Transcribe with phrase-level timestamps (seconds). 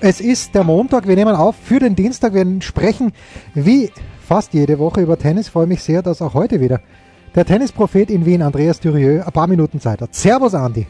[0.00, 2.34] Es ist der Montag, wir nehmen auf für den Dienstag.
[2.34, 3.12] Wir sprechen
[3.54, 3.90] wie
[4.20, 5.48] fast jede Woche über Tennis.
[5.48, 6.80] Freue mich sehr, dass auch heute wieder
[7.34, 10.14] der Tennisprophet in Wien, Andreas Dürieu, ein paar Minuten Zeit hat.
[10.14, 10.86] Servus, Andi.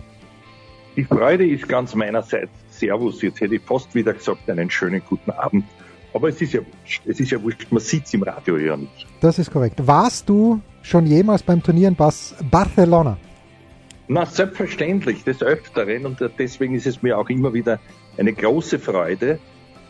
[0.96, 2.50] Die Freude ist ganz meinerseits.
[2.70, 5.64] Servus, jetzt hätte ich fast wieder gesagt, einen schönen guten Abend.
[6.12, 7.02] Aber es ist ja wurscht.
[7.06, 9.06] Es ist ja wurscht, man sieht es im Radio ja nicht.
[9.20, 9.86] Das ist korrekt.
[9.86, 13.16] Warst du schon jemals beim Turnier in Barcelona?
[14.06, 16.06] Na, selbstverständlich, des Öfteren.
[16.06, 17.80] Und deswegen ist es mir auch immer wieder
[18.16, 19.38] eine große Freude,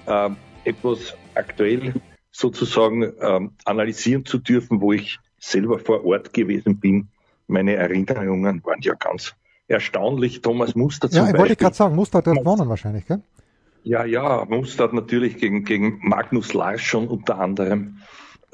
[0.06, 0.30] äh,
[0.64, 1.94] etwas aktuell
[2.30, 7.08] sozusagen ähm, analysieren zu dürfen, wo ich selber vor Ort gewesen bin.
[7.46, 9.34] Meine Erinnerungen waren ja ganz
[9.68, 10.40] erstaunlich.
[10.40, 11.40] Thomas Muster zum Ja, ich Beispiel.
[11.40, 13.22] wollte gerade sagen, Muster hat gewonnen wahrscheinlich, gell?
[13.84, 17.98] Ja, ja, Muster hat natürlich gegen, gegen Magnus Larsson unter anderem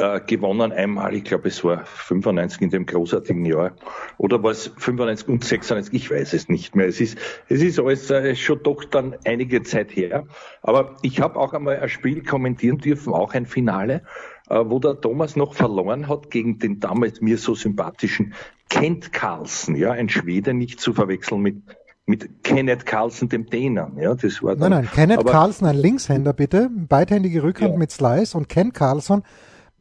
[0.01, 1.15] äh, gewonnen einmal.
[1.15, 3.73] Ich glaube, es war 95 in dem großartigen Jahr.
[4.17, 5.93] Oder war es 95 und 96?
[5.95, 6.87] Ich weiß es nicht mehr.
[6.87, 10.27] Es ist, es ist alles äh, schon doch dann einige Zeit her.
[10.63, 14.03] Aber ich habe auch einmal ein Spiel kommentieren dürfen, auch ein Finale,
[14.49, 18.35] äh, wo der Thomas noch verloren hat gegen den damals mir so sympathischen
[18.71, 21.63] Kent Carlsen, ja, ein Schwede, nicht zu verwechseln mit
[22.07, 23.93] mit Kenneth Carlsen, dem Däner.
[23.97, 27.79] Ja, das war dann, Nein, nein, Kenneth Carlson, ein Linkshänder bitte, beidhändige Rückhand Ja.
[27.79, 29.23] mit Slice und Ken Carlson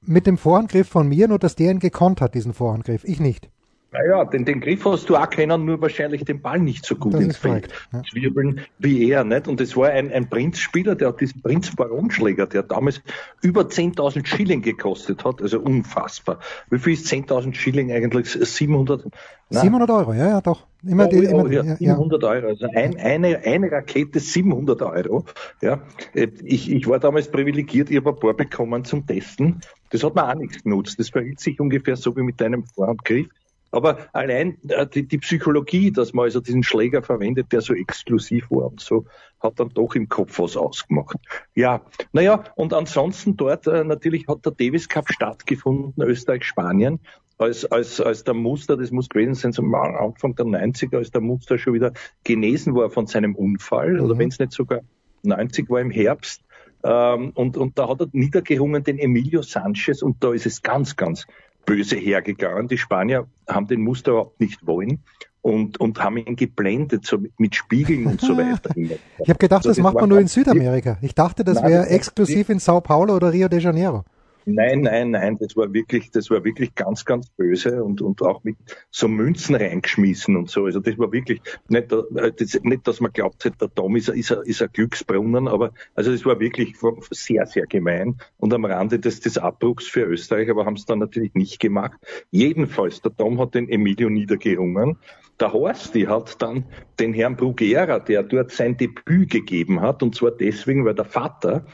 [0.02, 3.04] mit dem Vorhandgriff von mir, nur dass der ihn gekonnt hat, diesen Vorhandgriff.
[3.04, 3.50] Ich nicht.
[3.92, 7.16] Naja, den, den Griff hast du auch kennen, nur wahrscheinlich den Ball nicht so gut
[7.16, 8.04] Das ins Feld ja.
[8.04, 9.48] zwirbeln wie er, nicht?
[9.48, 13.02] Und es war ein, ein Prinzspieler, der hat diesen Prinz Baronschläger, der damals
[13.42, 16.40] über 10.000 Schilling gekostet hat, also unfassbar.
[16.70, 18.30] Wie viel ist 10.000 Schilling eigentlich?
[18.30, 19.06] 700?
[19.50, 19.62] Nein.
[19.64, 20.68] 700 Euro, ja, ja, doch.
[20.84, 21.96] Immer Oh, die, oh, immer die, ja, ja, ja.
[21.96, 22.48] 700 Euro.
[22.48, 25.26] Also ein, eine, eine Rakete 700 Euro.
[25.62, 25.82] Ja,
[26.14, 29.62] Äh, ich, ich war damals privilegiert, ich habe ein paar bekommen zum Testen.
[29.90, 31.00] Das hat mir auch nichts genutzt.
[31.00, 33.28] Das verhielt sich ungefähr so wie mit deinem Vorhandgriff.
[33.72, 38.50] Aber allein äh, die, die Psychologie, dass man also diesen Schläger verwendet, der so exklusiv
[38.50, 39.06] war und so,
[39.40, 41.18] hat dann doch im Kopf was ausgemacht.
[41.56, 41.82] Ja,
[42.12, 47.00] naja, und ansonsten dort äh, natürlich hat der Davis Cup stattgefunden, Österreich-Spanien
[47.40, 51.12] als, als, als der Muster, das muss gewesen sein, so am Anfang der 90er, als
[51.12, 51.94] der Muster schon wieder
[52.24, 54.82] genesen war von seinem Unfall, oder wenn es nicht sogar
[55.24, 56.44] 90 war im Herbst.
[56.84, 60.96] Ähm, und, und da hat er niedergerungen den Emilio Sanchez und da ist es ganz,
[60.96, 61.26] ganz
[61.66, 62.68] böse hergegangen.
[62.68, 65.04] Die Spanier haben den Muster überhaupt nicht wollen
[65.42, 68.72] und, und haben ihn geblendet, so mit, Spiegeln und so weiter.
[68.76, 70.98] Ich habe gedacht, Also das macht war man nur in Südamerika.
[71.02, 74.04] Ich dachte, das wäre das exklusiv in Sao Paulo oder Rio de Janeiro.
[74.46, 78.44] Nein, nein, nein, das war wirklich, das war wirklich ganz, ganz böse und, und auch
[78.44, 78.58] mit
[78.90, 80.66] so Münzen reingeschmissen und so.
[80.66, 84.32] Also das war wirklich nicht, äh, das, nicht dass man glaubt der Tom ist, ist,
[84.32, 86.76] ist ein Glücksbrunnen, aber also das war wirklich
[87.12, 91.00] sehr, sehr gemein und am Rande des, des Abbruchs für Österreich, aber haben es dann
[91.00, 92.00] natürlich nicht gemacht.
[92.32, 94.98] Jedenfalls, der Tom hat den Emilio niedergerungen.
[95.40, 96.66] Der Horst, die hat dann
[97.00, 101.66] den Herrn Bruguera, der dort sein Debüt gegeben hat, und zwar deswegen, weil der Vater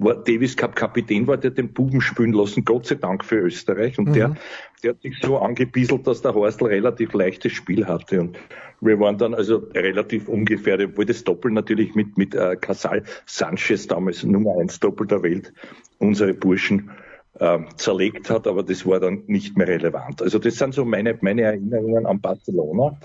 [0.00, 3.98] war Davis Cup Kapitän war, der den Buben spielen lassen, Gott sei Dank für Österreich.
[3.98, 4.34] Und der,
[4.82, 8.20] der hat sich so angebieselt, dass der Horstl relativ leichtes Spiel hatte.
[8.20, 8.38] Und
[8.80, 13.86] wir waren dann also relativ ungefähr, obwohl das Doppel natürlich mit, mit äh, Casal Sanchez
[13.86, 15.52] damals Nummer eins Doppel der Welt
[15.98, 16.90] unsere Burschen
[17.38, 20.22] äh, zerlegt hat, aber das war dann nicht mehr relevant.
[20.22, 22.98] Also das sind so meine, meine Erinnerungen an Barcelona.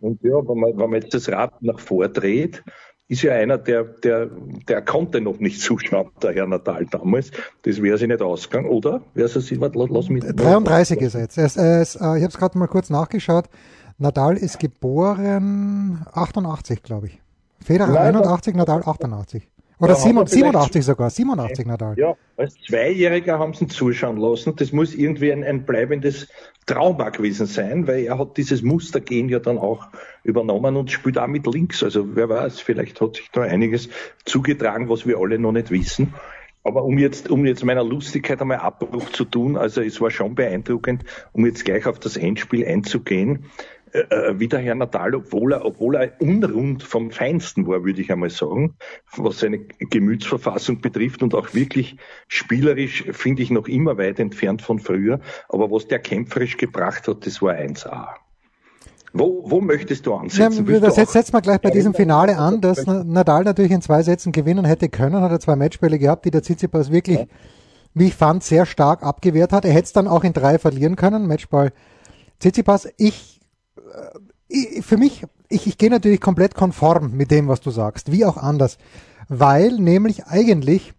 [0.00, 2.64] Und ja, wenn man, wenn man jetzt das Rad nach vordreht,
[3.10, 4.30] ist ja einer, der, der,
[4.68, 7.32] der konnte noch nicht zuschauen, der Herr Natal damals.
[7.62, 9.02] Das wäre sich nicht ausgegangen, oder?
[9.14, 10.22] Wäre es sich, warte, lass mich.
[10.24, 11.36] 33 ist er jetzt.
[11.36, 13.46] Er ist, er ist, äh, ich habe es gerade mal kurz nachgeschaut.
[13.98, 17.20] Nadal ist geboren 88, glaube ich.
[17.60, 19.48] Federer Nein, 81, Nadal 88.
[19.80, 21.10] Oder Ja, haben wir 87, vielleicht- 87 sogar.
[21.10, 21.98] 87 Nadal.
[21.98, 24.54] Ja, als Zweijähriger haben sie ihn zuschauen lassen.
[24.56, 26.28] Das muss irgendwie ein, ein bleibendes
[26.66, 29.88] Trauma gewesen sein, weil er hat dieses Mustergehen ja dann auch
[30.22, 31.82] übernommen und spielt auch mit links.
[31.82, 33.88] Also wer weiß, vielleicht hat sich da einiges
[34.26, 36.14] zugetragen, was wir alle noch nicht wissen.
[36.62, 40.34] Aber um jetzt, um jetzt meiner Lustigkeit einmal Abbruch zu tun, also es war schon
[40.34, 43.46] beeindruckend, um jetzt gleich auf das Endspiel einzugehen,
[43.92, 48.00] äh, äh, wie der Herr Nadal, obwohl er, obwohl er unrund vom Feinsten war, würde
[48.00, 48.76] ich einmal sagen,
[49.16, 51.96] was seine Gemütsverfassung betrifft und auch wirklich
[52.28, 55.20] spielerisch finde ich noch immer weit entfernt von früher.
[55.48, 58.08] Aber was der kämpferisch gebracht hat, das war 1A.
[59.12, 60.66] Wo, wo möchtest du Ja, ansetzen?
[60.68, 63.82] Willst das setzt, setzt man gleich bei diesem Finale an, dass Na- Nadal natürlich in
[63.82, 67.26] zwei Sätzen gewinnen hätte können, hat er zwei Matchbälle gehabt, die der Tsitsipas wirklich
[67.94, 69.64] wie ich fand, sehr stark abgewehrt hat.
[69.64, 71.72] Er hätte es dann auch in drei verlieren können, Matchball
[72.38, 72.88] Tsitsipas.
[72.96, 73.39] Ich
[74.82, 78.36] für mich, ich, ich gehe natürlich komplett konform mit dem, was du sagst, wie auch
[78.36, 78.78] anders,
[79.28, 80.92] weil nämlich eigentlich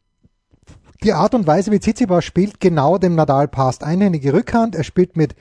[1.03, 3.83] die Art und Weise, wie Tsitsipas spielt, genau dem Nadal passt.
[3.83, 5.35] Einhändige Rückhand, er spielt mit,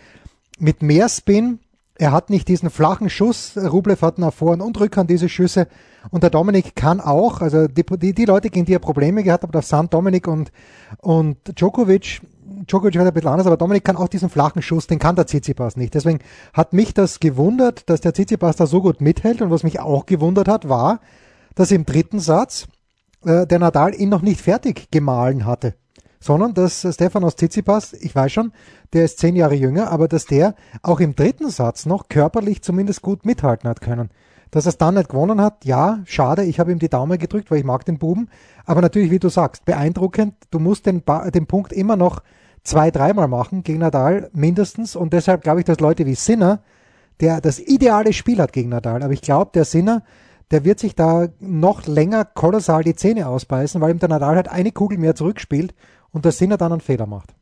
[0.58, 1.60] mit mehr Spin,
[2.00, 5.68] er hat nicht diesen flachen Schuss, Rublev hat nach Vor- und Rückhand diese Schüsse
[6.10, 9.44] und der Dominik kann auch, also die, die, die Leute, gegen die er Probleme gehabt
[9.44, 10.50] hat, auf Sand Dominik und,
[10.98, 12.22] und Djokovic,
[12.66, 15.26] Djokovic hat ein bisschen anders, aber Dominik kann auch diesen flachen Schuss, den kann der
[15.26, 15.94] Tsitsipas nicht.
[15.94, 16.20] Deswegen
[16.52, 20.06] hat mich das gewundert, dass der Tsitsipas da so gut mithält und was mich auch
[20.06, 21.00] gewundert hat, war,
[21.54, 22.68] dass im dritten Satz
[23.24, 25.74] äh, der Nadal ihn noch nicht fertig gemahlen hatte
[26.20, 28.52] sondern dass Stefanos Tsitsipas, ich weiß schon,
[28.92, 33.02] der ist zehn Jahre jünger, aber dass der auch im dritten Satz noch körperlich zumindest
[33.02, 34.10] gut mithalten hat können.
[34.50, 37.50] Dass er es dann nicht gewonnen hat, ja, schade, ich habe ihm die Daumen gedrückt,
[37.50, 38.28] weil ich mag den Buben.
[38.66, 42.20] Aber natürlich, wie du sagst, beeindruckend, du musst den, ba den Punkt immer noch
[42.62, 44.96] zwei, dreimal machen gegen Nadal mindestens.
[44.96, 46.62] Und deshalb glaube ich, dass Leute wie Sinner,
[47.20, 50.02] der das ideale Spiel hat gegen Nadal, aber ich glaube, der Sinner,
[50.50, 54.48] der wird sich da noch länger kolossal die Zähne ausbeißen, weil ihm der Nadal halt
[54.48, 55.74] eine Kugel mehr zurückspielt
[56.10, 57.34] und der Sinner dann einen Fehler macht.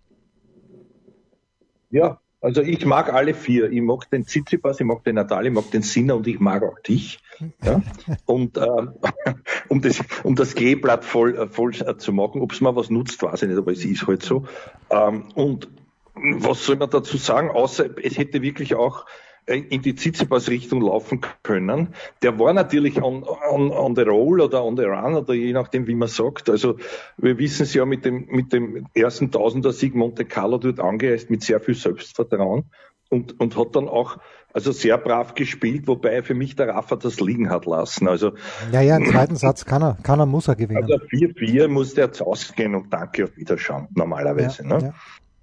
[1.91, 3.71] Ja, also ich mag alle vier.
[3.71, 6.63] Ich mag den Tsitsipas, ich mag den Natal, ich mag den Sinner und ich mag
[6.63, 7.21] auch dich.
[7.65, 7.83] Ja?
[8.27, 8.67] Und äh,
[9.69, 13.23] um das, um das Kleeblatt voll, äh, voll zu machen, ob es mal was nutzt,
[13.23, 14.47] weiß ich nicht, aber es ist halt so.
[14.91, 15.69] Ähm, und
[16.15, 19.07] was soll man dazu sagen, außer es hätte wirklich auch
[19.49, 21.89] in die Tsitsipas-Richtung laufen können.
[22.23, 25.87] Der war natürlich on, on, on the roll oder on the run oder je nachdem,
[25.87, 26.51] wie man sagt.
[26.51, 26.77] Also
[27.17, 31.43] wir wissen es ja mit dem, mit dem ersten Tausender-Sieg Monte Carlo dort angereist mit
[31.43, 32.65] sehr viel Selbstvertrauen
[33.09, 34.19] und, und hat dann auch
[34.53, 38.09] also sehr brav gespielt, wobei für mich der Rafa das liegen hat lassen.
[38.09, 38.33] Also
[38.73, 40.83] ja, ja, im zweiten Satz kann er, kann er, muss er gewinnen.
[40.83, 44.63] Also 4-4 muss der jetzt ausgehen und danke auf Wiederschauen normalerweise.
[44.63, 44.79] Ja, ne?
[44.83, 44.95] Ja.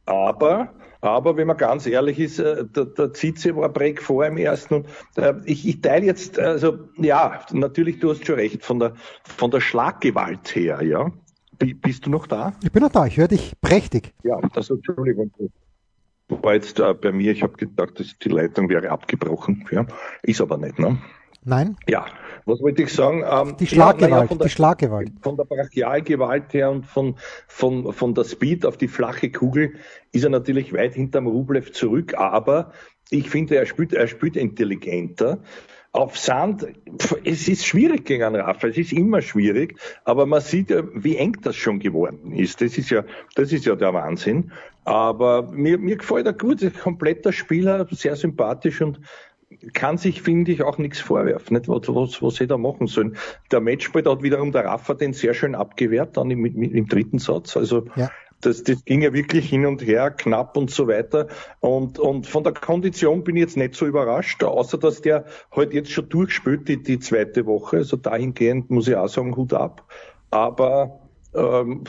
[0.06, 4.75] Aber aber wenn man ganz ehrlich ist, der, der Zize war Break vor im ersten.
[4.75, 4.88] Und
[5.18, 8.94] äh, ich, ich teile jetzt, also ja, natürlich, du hast schon recht, von der,
[9.24, 11.12] von der Schlaggewalt her, ja.
[11.57, 12.53] Bist du noch da?
[12.63, 14.13] Ich bin noch da, ich höre dich prächtig.
[14.24, 15.31] Ja, also Entschuldigung.
[16.27, 19.65] War jetzt äh, bei mir, ich habe gedacht, dass die Leitung wäre abgebrochen.
[19.71, 19.86] Ja.
[20.24, 20.97] Ist aber nicht, ne?
[21.44, 21.77] Nein.
[21.88, 22.07] Ja,
[22.45, 23.24] was wollte ich sagen?
[23.27, 25.12] Ähm, die Schlaggewalt, ja, der, die Schlaggewalt.
[25.21, 27.15] Von der Brachialgewalt her und von,
[27.47, 29.74] von, von der Speed auf die flache Kugel
[30.12, 32.71] ist er natürlich weit hinterm Rublev zurück, aber
[33.09, 35.39] ich finde, er spielt, er spielt intelligenter.
[35.92, 36.68] Auf Sand,
[37.24, 41.15] es ist schwierig gegen einen Rafa, es ist immer schwierig, aber man sieht ja, wie
[41.15, 42.59] eng das schon geworden ist.
[42.59, 43.06] Das ist ja,
[43.36, 44.51] das ist ja der Wahnsinn.
[44.83, 49.00] Aber mir, mir gefällt er gut, ein kompletter Spieler, sehr sympathisch und
[49.74, 51.68] kann sich, finde ich, auch nichts vorwerfen, nicht?
[51.68, 53.18] Was, was, was sie da machen sollen.
[53.52, 57.58] Der Matchball hat wiederum der Rafa den sehr schön abgewehrt, dann im, im dritten Satz.
[57.58, 58.10] Also ja.
[58.42, 61.28] das, das ging ja wirklich hin und her, knapp und so weiter.
[61.60, 65.74] Und, und von der Kondition bin ich jetzt nicht so überrascht, außer dass der halt
[65.74, 67.78] jetzt schon durchspült, die, die zweite Woche.
[67.78, 69.84] Also dahingehend muss ich auch sagen, Hut ab.
[70.32, 71.05] Aber
[71.36, 71.84] ähm,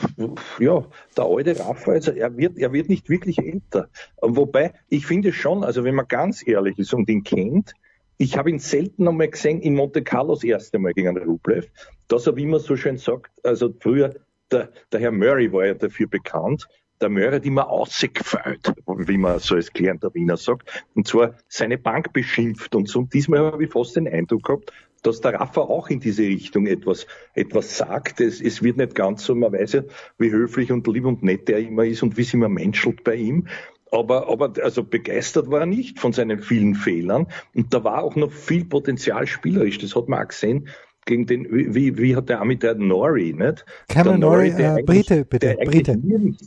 [0.59, 0.85] ja,
[1.15, 3.89] der alte Rafa, also er wird, er wird nicht wirklich älter.
[4.21, 7.73] Wobei, ich finde schon, also wenn man ganz ehrlich ist und ihn kennt,
[8.17, 11.67] ich habe ihn selten einmal gesehen in Monte Carlo das erste Mal gegen Rublev,
[12.07, 14.15] dass er, wie man so schön sagt, also früher,
[14.51, 16.67] der, der Herr Murray war ja dafür bekannt,
[16.99, 21.77] der Murray hat immer ausgefeilt, wie man so als gelernter Wiener sagt, und zwar seine
[21.77, 22.99] Bank beschimpft und so.
[22.99, 24.73] Und diesmal habe ich fast den Eindruck gehabt,
[25.07, 28.21] dass der Rafa auch in diese Richtung etwas, etwas sagt.
[28.21, 29.83] Es, es wird nicht ganz so, man weiß ja,
[30.17, 33.15] wie höflich und lieb und nett er immer ist und wie es immer menschelt bei
[33.15, 33.47] ihm.
[33.91, 37.27] Aber, aber also begeistert war er nicht von seinen vielen Fehlern.
[37.55, 39.77] Und da war auch noch viel Potenzial spielerisch.
[39.77, 40.67] Das hat man auch gesehen
[41.05, 43.65] gegen den, wie, wie hat der mit der Nori, nicht?
[43.87, 45.97] Cameron Nori, äh, Brite, bitte, der Brite.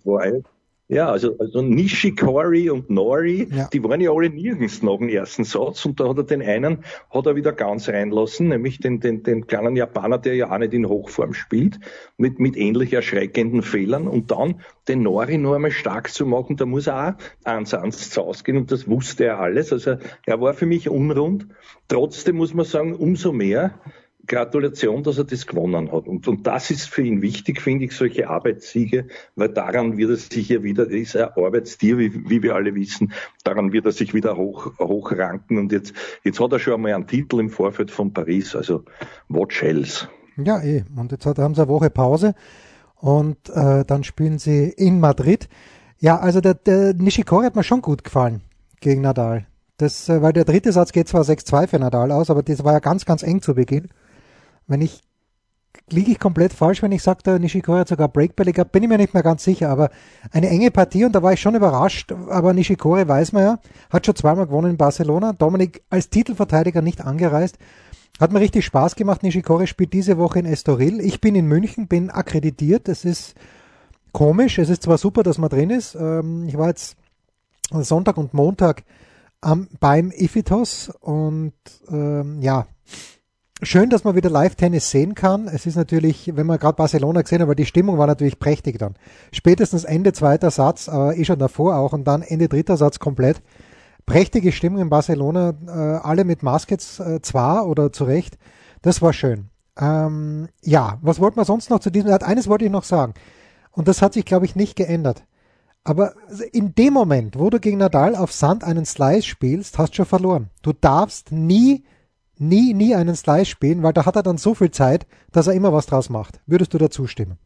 [0.05, 0.43] War,
[0.91, 3.69] ja, also, also Nishikori und Nori, ja.
[3.73, 6.85] die waren ja alle nirgends nach dem ersten Satz und da hat er den einen,
[7.11, 10.75] hat er wieder ganz reinlassen, nämlich den, den, den kleinen Japaner, der ja auch nicht
[10.75, 11.79] in Hochform spielt,
[12.17, 16.67] mit, mit ähnlich erschreckenden Fehlern und dann den Nori noch einmal stark zu machen, da
[16.67, 19.73] muss er auch eins eins zu ausgehen und das wusste er alles.
[19.73, 21.47] Also er war für mich unrund.
[21.87, 23.79] Trotzdem muss man sagen, umso mehr,
[24.27, 26.07] Gratulation, dass er das gewonnen hat.
[26.07, 30.17] Und, und das ist für ihn wichtig, finde ich, solche Arbeitssiege, weil daran wird er
[30.17, 33.13] sich ja wieder, er ist ein Arbeitstier, wie, wie wir alle wissen,
[33.45, 35.59] daran wird er sich wieder hoch, hochranken.
[35.59, 38.85] Und jetzt, jetzt hat er schon einmal einen Titel im Vorfeld von Paris, also
[39.29, 40.09] Watch else.
[40.37, 40.85] Ja, eh.
[40.97, 42.35] Und jetzt haben sie eine Woche Pause
[42.97, 45.49] und äh, dann spielen sie in Madrid.
[45.99, 48.43] Ja, also der, der Nishikori hat mir schon gut gefallen
[48.81, 49.47] gegen Nadal.
[49.77, 52.75] Das, äh, weil der dritte Satz geht zwar 6-2 für Nadal aus, aber das war
[52.75, 53.89] ja ganz, ganz eng zu Beginn
[54.67, 55.03] wenn ich
[55.89, 58.89] liege ich komplett falsch, wenn ich sage, der Nishikori hat sogar Breakbälle gehabt, bin ich
[58.89, 59.91] mir nicht mehr ganz sicher, aber
[60.31, 63.59] eine enge Partie und da war ich schon überrascht, aber Nishikori weiß man ja,
[63.91, 67.59] hat schon zweimal gewonnen in Barcelona, Dominik als Titelverteidiger nicht angereist,
[68.21, 71.89] hat mir richtig Spaß gemacht, Nishikori spielt diese Woche in Estoril, ich bin in München,
[71.89, 73.35] bin akkreditiert, es ist
[74.13, 76.97] komisch, es ist zwar super, dass man drin ist, ähm, ich war jetzt
[77.73, 78.83] Sonntag und Montag
[79.79, 81.55] beim Ifitos und
[81.89, 82.67] ähm, ja,
[83.63, 85.49] schön, dass man wieder Live-Tennis sehen kann.
[85.49, 88.79] Es ist natürlich, wenn man gerade Barcelona gesehen hat, aber die Stimmung war natürlich prächtig
[88.79, 88.95] dann.
[89.33, 93.43] Spätestens Ende zweiter Satz, aber eh schon davor auch und dann Ende dritter Satz komplett.
[94.07, 98.39] Prächtige Stimmung in Barcelona, äh, alle mit Maskets äh, zwar oder zu Recht.
[98.83, 99.51] Das war schön.
[99.79, 102.11] Ähm, ja, was wollte man sonst noch zu diesem?
[102.11, 103.15] Eines wollte ich noch sagen.
[103.73, 105.25] Und das hat sich, glaube ich, nicht geändert.
[105.85, 106.15] Aber
[106.53, 110.07] in dem Moment, wo du gegen Nadal auf Sand einen Slice spielst, hast du schon
[110.07, 110.51] verloren.
[110.63, 111.85] Du darfst nie
[112.41, 115.55] nie, nie einen Slice spielen, weil da hat er dann so viel Zeit, dass er
[115.55, 116.41] immer was draus macht.
[116.47, 117.39] Würdest du dazu stimmen?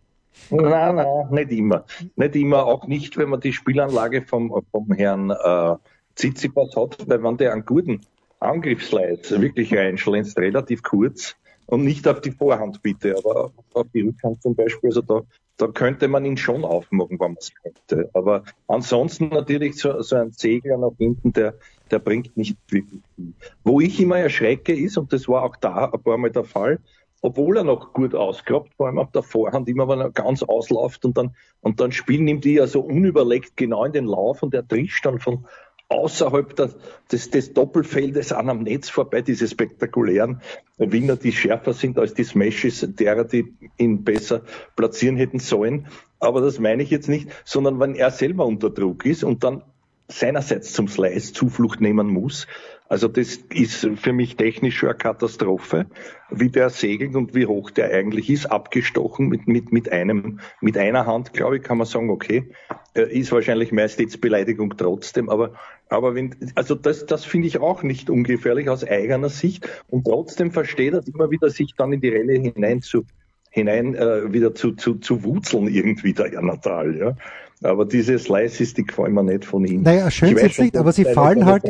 [0.50, 1.84] Nein, nein, nicht immer.
[2.16, 5.76] Nicht immer, auch nicht, wenn man die Spielanlage vom, vom Herrn äh,
[6.14, 8.00] Tsitsipas hat, weil wenn der einen guten
[8.40, 11.36] Angriffsleis wirklich reinschlänzt, relativ kurz
[11.66, 15.22] und nicht auf die Vorhand bitte, aber auf die Rückhand zum Beispiel, also da,
[15.56, 18.10] da könnte man ihn schon aufmachen, wenn man es könnte.
[18.12, 21.54] Aber ansonsten natürlich so, so ein Segler nach hinten, der,
[21.90, 23.32] der bringt nicht wirklich viel.
[23.62, 26.80] Wo ich immer erschrecke ist, und das war auch da ein paar Mal der Fall,
[27.20, 31.06] obwohl er noch gut ausgrabt, vor allem auf der Vorhand, immer wenn er ganz ausläuft
[31.06, 34.52] und dann, und dann spielen ihm die ja so unüberlegt genau in den Lauf und
[34.52, 35.46] er trischt dann von
[35.88, 36.70] außerhalb der,
[37.10, 40.40] des, des Doppelfeldes an am Netz vorbei, diese spektakulären
[40.76, 44.42] Wiener, die schärfer sind als die Smashes derer, die ihn besser
[44.76, 45.86] platzieren hätten sollen.
[46.20, 49.62] Aber das meine ich jetzt nicht, sondern wenn er selber unter Druck ist und dann
[50.08, 52.46] seinerseits zum Slice Zuflucht nehmen muss.
[52.86, 55.86] Also das ist für mich technisch eine Katastrophe,
[56.30, 60.76] wie der segelt und wie hoch der eigentlich ist, abgestochen mit, mit, mit einem, mit
[60.76, 62.50] einer Hand, glaube ich, kann man sagen, okay,
[62.92, 65.54] ist wahrscheinlich Majestätsbeleidigung trotzdem, aber,
[65.88, 70.50] aber wenn, also das, das finde ich auch nicht ungefährlich aus eigener Sicht und trotzdem
[70.52, 73.06] versteht er immer wieder, sich dann in die Relle hinein zu,
[73.50, 77.16] hinein äh, wieder zu, zu, zu wutzeln irgendwie der Natal, ja.
[77.64, 79.82] Aber diese Slices, die gefallen mir nicht von ihm.
[79.82, 81.64] Naja, schön sind nicht, aber sie fallen halt,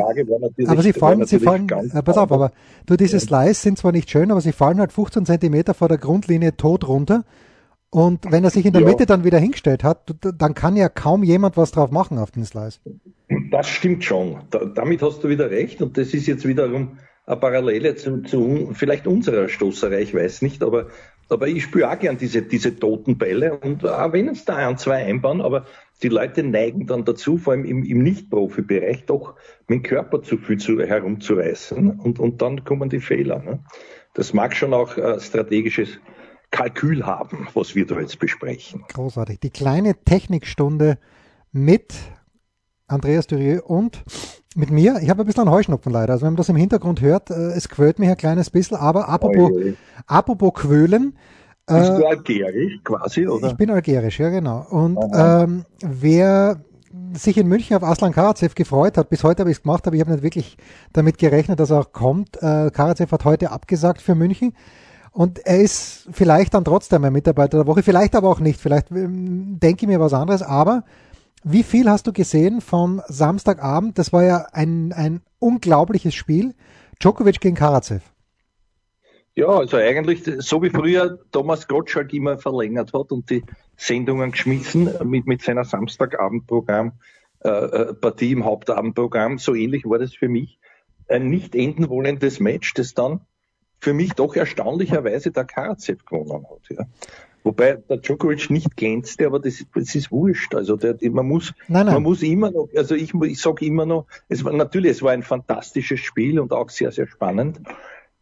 [0.66, 2.50] aber sie fallen, sie fallen, äh, pass auf, aber
[2.86, 5.98] du, diese Slices sind zwar nicht schön, aber sie fallen halt 15 Zentimeter vor der
[5.98, 7.24] Grundlinie tot runter.
[7.90, 8.88] Und wenn er sich in der ja.
[8.88, 12.44] Mitte dann wieder hingestellt hat, dann kann ja kaum jemand was drauf machen auf den
[12.44, 12.80] Slice.
[13.52, 14.40] Das stimmt schon.
[14.50, 15.80] Da, damit hast du wieder recht.
[15.80, 20.64] Und das ist jetzt wiederum eine Parallele zu, zu vielleicht unserer Stoßerei, ich weiß nicht,
[20.64, 20.88] aber
[21.28, 24.78] aber ich spüre auch gern diese, diese toten Bälle und auch wenn es da ein,
[24.78, 25.66] zwei einbauen, aber
[26.02, 29.34] die Leute neigen dann dazu, vor allem im, im Nicht-Profi-Bereich, doch
[29.68, 33.38] mit dem Körper zu viel zu, herumzureißen und, und dann kommen die Fehler.
[33.40, 33.60] Ne?
[34.14, 35.98] Das mag schon auch äh, strategisches
[36.50, 38.84] Kalkül haben, was wir da jetzt besprechen.
[38.92, 39.40] Großartig.
[39.40, 40.98] Die kleine Technikstunde
[41.52, 41.94] mit
[42.86, 44.02] Andreas Dürieu und
[44.56, 44.98] mit mir.
[45.02, 46.12] Ich habe ein bisschen einen Heuschnupfen leider.
[46.12, 48.76] Also wenn man das im Hintergrund hört, äh, es quält mich ein kleines bisschen.
[48.76, 49.50] Aber apropos,
[50.06, 51.16] apropos Quölen.
[51.66, 53.48] Bist äh, du algerisch quasi, oder?
[53.48, 54.66] Ich bin algerisch, ja genau.
[54.68, 56.62] Und ähm, wer
[57.14, 59.96] sich in München auf Aslan Karacev gefreut hat, bis heute habe ich es gemacht, aber
[59.96, 60.56] ich habe nicht wirklich
[60.92, 62.36] damit gerechnet, dass er auch kommt.
[62.36, 64.52] Äh, Karacev hat heute abgesagt für München.
[65.10, 68.60] Und er ist vielleicht dann trotzdem ein Mitarbeiter der Woche, vielleicht aber auch nicht.
[68.60, 70.42] Vielleicht ähm, denke ich mir was anderes.
[70.42, 70.84] Aber
[71.44, 73.98] wie viel hast du gesehen vom Samstagabend?
[73.98, 76.54] Das war ja ein, ein unglaubliches Spiel.
[77.00, 78.02] Djokovic gegen Karatsev.
[79.36, 83.42] Ja, also eigentlich so wie früher Thomas Gottschalk immer verlängert hat und die
[83.76, 86.92] Sendungen geschmissen mit, mit seiner Samstagabendprogramm,
[87.40, 90.58] äh, äh, Partie im Hauptabendprogramm, so ähnlich war das für mich.
[91.08, 93.20] Ein nicht enden wollendes Match, das dann
[93.80, 96.70] für mich doch erstaunlicherweise der Karatsev gewonnen hat.
[96.70, 96.86] Ja.
[97.44, 100.54] Wobei der Djokovic nicht glänzte, aber das, das ist wurscht.
[100.54, 101.94] Also der, man muss, nein, nein.
[101.96, 105.12] man muss immer noch, also ich, ich sage immer noch, es war natürlich, es war
[105.12, 107.60] ein fantastisches Spiel und auch sehr, sehr spannend.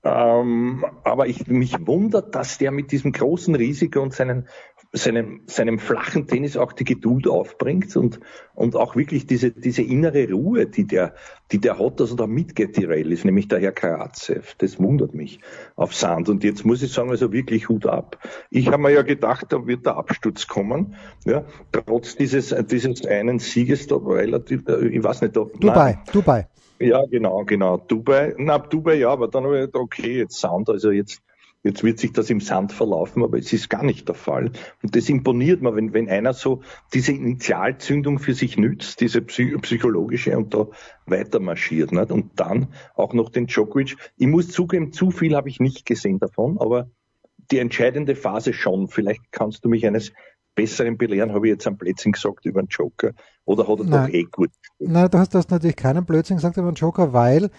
[0.04, 4.48] Ähm, aber ich mich wundert, dass der mit diesem großen Risiko und seinen
[4.92, 8.20] seinem, seinem flachen Tennis auch die Geduld aufbringt und,
[8.54, 11.14] und auch wirklich diese, diese innere Ruhe, die der,
[11.50, 14.54] die der hat, dass er da mitgeht, die Rallye, nämlich der Herr Karatsev.
[14.58, 15.40] Das wundert mich
[15.76, 16.28] auf Sand.
[16.28, 18.18] Und jetzt muss ich sagen, also wirklich Hut ab.
[18.50, 20.94] Ich habe mir ja gedacht, da wird der Absturz kommen,
[21.24, 25.98] ja, trotz dieses, dieses einen Sieges da relativ, äh, ich weiß nicht, da, Dubai, nein.
[26.12, 26.48] Dubai.
[26.78, 27.78] Ja, genau, genau.
[27.78, 31.22] Dubai, na, Dubai ja, aber dann habe ich gedacht, okay, jetzt Sound, also jetzt,
[31.64, 34.50] Jetzt wird sich das im Sand verlaufen, aber es ist gar nicht der Fall.
[34.82, 40.36] Und das imponiert mir, wenn, wenn einer so diese Initialzündung für sich nützt, diese psychologische
[40.36, 40.66] und da
[41.06, 41.92] weiter marschiert.
[41.92, 42.10] Nicht?
[42.10, 43.96] Und dann auch noch den Djokovic.
[44.16, 46.90] Ich muss zugeben, zu viel habe ich nicht gesehen davon, aber
[47.52, 48.88] die entscheidende Phase schon.
[48.88, 50.12] Vielleicht kannst du mich eines
[50.54, 53.12] Besseren belehren, habe ich jetzt am Blödsinn gesagt über den Joker
[53.44, 54.06] oder hat er Nein.
[54.06, 54.50] doch eh gut?
[54.78, 57.50] Nein, du hast, du hast natürlich keinen Blödsinn gesagt über den Joker, weil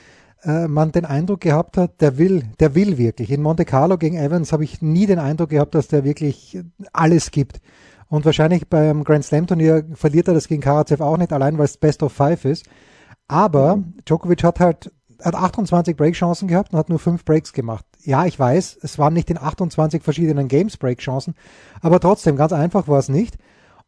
[0.43, 3.31] äh, man den Eindruck gehabt hat, der will, der will wirklich.
[3.31, 6.59] In Monte Carlo gegen Evans habe ich nie den Eindruck gehabt, dass der wirklich
[6.91, 7.61] alles gibt.
[8.09, 11.65] Und wahrscheinlich beim Grand Slam Turnier verliert er das gegen Karatsev auch nicht, allein weil
[11.65, 12.65] es Best of Five ist.
[13.27, 14.91] Aber Djokovic hat halt
[15.23, 17.85] hat 28 Breakchancen gehabt und hat nur fünf Breaks gemacht.
[18.03, 21.35] Ja, ich weiß, es waren nicht in 28 verschiedenen Games Breakchancen,
[21.81, 23.37] aber trotzdem, ganz einfach war es nicht.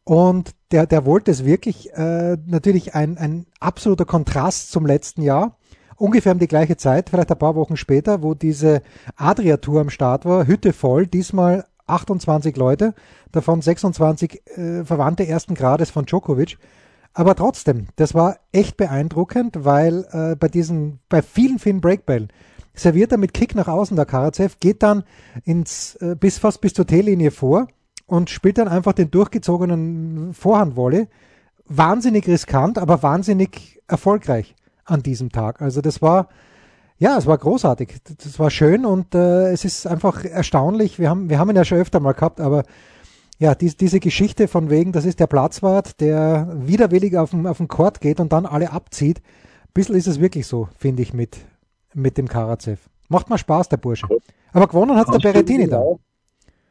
[0.04, 5.58] Und der, der wollte es wirklich, äh, natürlich ein, ein absoluter Kontrast zum letzten Jahr
[5.96, 8.82] ungefähr um die gleiche Zeit, vielleicht ein paar Wochen später, wo diese
[9.16, 12.94] Adria-Tour am Start war, Hütte voll, diesmal 28 Leute,
[13.32, 16.58] davon 26 äh, Verwandte ersten Grades von Djokovic.
[17.14, 22.28] Aber trotzdem, das war echt beeindruckend, weil äh, bei diesen, bei vielen, vielen Breakbällen
[22.74, 25.04] serviert er mit Kick nach außen der Karatsev, geht dann
[25.44, 27.68] ins, äh, bis fast bis zur T-Linie vor
[28.06, 31.08] und spielt dann einfach den durchgezogenen Vorhandwolle.
[31.64, 34.54] Wahnsinnig riskant, aber wahnsinnig erfolgreich
[34.86, 35.60] an diesem Tag.
[35.60, 36.28] Also das war,
[36.98, 37.96] ja, es war großartig.
[38.04, 40.98] Das war schön und äh, es ist einfach erstaunlich.
[40.98, 42.62] Wir haben, wir haben ihn ja schon öfter mal gehabt, aber
[43.38, 47.58] ja, die, diese Geschichte von wegen, das ist der Platzwart, der widerwillig auf den, auf
[47.58, 49.18] den Court geht und dann alle abzieht.
[49.18, 51.36] Ein bisschen ist es wirklich so, finde ich, mit,
[51.92, 52.80] mit dem Karatsev.
[53.08, 54.08] Macht mal Spaß, der Bursche.
[54.52, 56.00] Aber gewonnen hat der Berettini genau,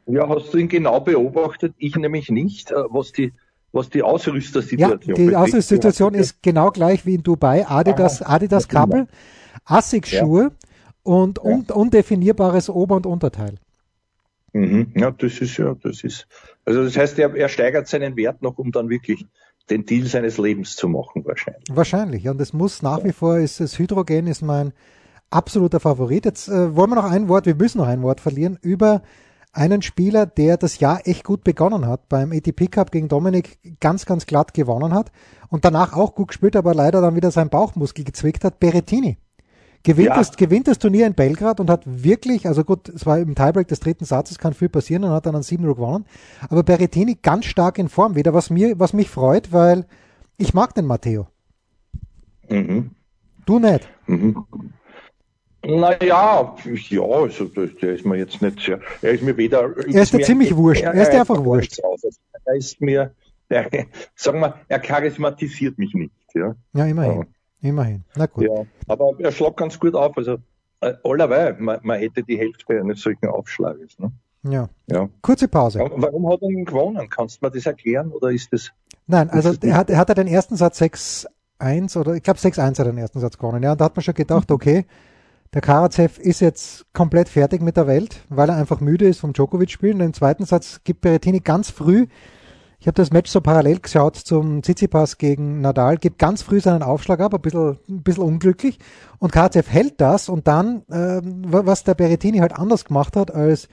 [0.06, 0.12] da.
[0.12, 1.74] Ja, hast du ihn genau beobachtet?
[1.78, 3.32] Ich nämlich nicht, äh, was die
[3.76, 7.66] was die Ausrüstersituation Ja, die Ausrüstersituation ist genau gleich wie in Dubai.
[7.68, 9.06] Adidas, Aha, Adidas Kappel,
[9.64, 10.50] Asics-Schuhe ja.
[11.02, 13.56] und un undefinierbares Ober- und Unterteil.
[14.52, 14.92] Mhm.
[14.96, 16.26] Ja, das ist ja, das ist.
[16.64, 19.26] Also das heißt, er, er steigert seinen Wert noch, um dann wirklich
[19.70, 21.64] den Deal seines Lebens zu machen, wahrscheinlich.
[21.70, 22.28] Wahrscheinlich.
[22.28, 24.72] Und es muss nach wie vor ist das Hydrogen ist mein
[25.30, 26.24] absoluter Favorit.
[26.24, 29.02] Jetzt äh, wollen wir noch ein Wort, wir müssen noch ein Wort verlieren über
[29.56, 34.04] einen Spieler, der das Jahr echt gut begonnen hat, beim ATP Cup gegen Dominik ganz,
[34.06, 35.10] ganz glatt gewonnen hat
[35.48, 39.18] und danach auch gut gespielt, aber leider dann wieder sein Bauchmuskel gezwickt hat, Berettini.
[39.82, 40.16] Gewinnt, ja.
[40.16, 43.68] das, gewinnt das Turnier in Belgrad und hat wirklich, also gut, es war im Tiebreak
[43.68, 46.06] des dritten Satzes, kann viel passieren und hat dann an 7 gewonnen.
[46.48, 49.86] Aber Berettini ganz stark in Form wieder, was mir, was mich freut, weil
[50.38, 51.28] ich mag den Matteo.
[52.48, 52.90] Mhm.
[53.46, 53.88] Du nicht.
[54.06, 54.44] Mhm.
[55.66, 56.54] Naja,
[56.90, 58.80] ja, also der ist mir jetzt nicht sehr.
[59.02, 59.76] Er ist mir weder.
[59.76, 60.82] Er ist mir ziemlich wurscht.
[60.82, 61.80] Er, ist dir einfach wurscht.
[62.44, 63.12] Er ist mir,
[63.50, 63.68] der,
[64.14, 66.12] sagen wir, er charismatisiert mich nicht.
[66.34, 67.26] Ja, ja immerhin.
[67.62, 67.68] Ja.
[67.68, 68.04] Immerhin.
[68.14, 68.44] Na gut.
[68.44, 70.16] Ja, aber er schlagt ganz gut auf.
[70.16, 70.36] Also
[70.80, 73.98] äh, allerweil, man, man hätte die Hälfte eines solchen Aufschlages.
[73.98, 74.12] Ne?
[74.44, 74.68] Ja.
[74.86, 75.08] ja.
[75.20, 75.80] Kurze Pause.
[75.80, 77.08] Warum hat er ihn gewonnen?
[77.08, 78.70] Kannst du mir das erklären oder ist das?
[79.08, 82.78] Nein, also er hat, er hat den ersten Satz 6-1 oder ich glaube 6-1 hat
[82.78, 83.62] er den ersten Satz gewonnen.
[83.62, 84.84] Ja, und da hat man schon gedacht, okay,
[85.54, 89.32] der Karatsev ist jetzt komplett fertig mit der Welt, weil er einfach müde ist vom
[89.32, 90.00] Djokovic-Spielen.
[90.00, 92.06] Im zweiten Satz gibt Berrettini ganz früh,
[92.78, 96.82] ich habe das Match so parallel geschaut zum Tsitsipas gegen Nadal, gibt ganz früh seinen
[96.82, 98.78] Aufschlag ab, ein bisschen, ein bisschen unglücklich.
[99.18, 103.68] Und Karatsev hält das und dann, äh, was der Berrettini halt anders gemacht hat als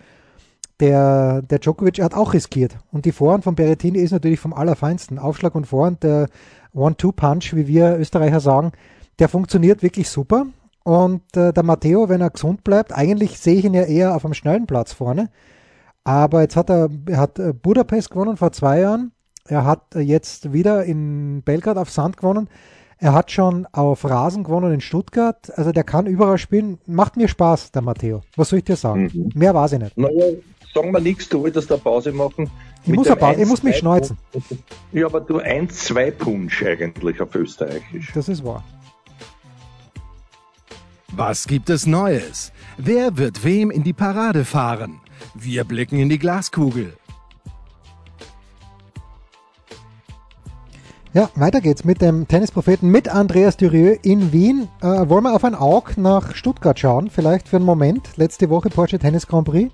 [0.79, 2.77] der, der Djokovic, hat auch riskiert.
[2.91, 5.19] Und die Vorhand von Berrettini ist natürlich vom allerfeinsten.
[5.19, 6.27] Aufschlag und Vorhand, der
[6.73, 8.71] One-Two-Punch, wie wir Österreicher sagen,
[9.19, 10.47] der funktioniert wirklich super.
[10.83, 14.25] Und äh, der Matteo, wenn er gesund bleibt, eigentlich sehe ich ihn ja eher auf
[14.25, 15.29] einem schnellen Platz vorne.
[16.03, 19.13] Aber jetzt hat er, er hat äh, Budapest gewonnen vor zwei Jahren.
[19.47, 22.49] Er hat äh, jetzt wieder in Belgrad auf Sand gewonnen.
[22.97, 25.57] Er hat schon auf Rasen gewonnen in Stuttgart.
[25.57, 26.79] Also der kann überall spielen.
[26.85, 28.21] Macht mir Spaß, der Matteo.
[28.35, 29.09] Was soll ich dir sagen?
[29.13, 29.31] Mhm.
[29.35, 29.97] Mehr weiß ich nicht.
[29.97, 30.25] Naja,
[30.73, 32.49] sagen wir nichts, du wolltest da Pause machen.
[32.85, 34.17] Ich muss, Pause, ich muss mich schneuzen.
[34.91, 38.11] Ja, aber du 1-2 Punsch eigentlich auf Österreichisch.
[38.13, 38.63] Das ist wahr.
[41.15, 42.51] Was gibt es Neues?
[42.77, 44.99] Wer wird wem in die Parade fahren?
[45.35, 46.93] Wir blicken in die Glaskugel.
[51.13, 54.67] Ja, weiter geht's mit dem Tennispropheten mit Andreas Dürieu in Wien.
[54.81, 58.17] Äh, wollen wir auf ein Auge nach Stuttgart schauen, vielleicht für einen Moment?
[58.17, 59.71] Letzte Woche Porsche Tennis Grand Prix.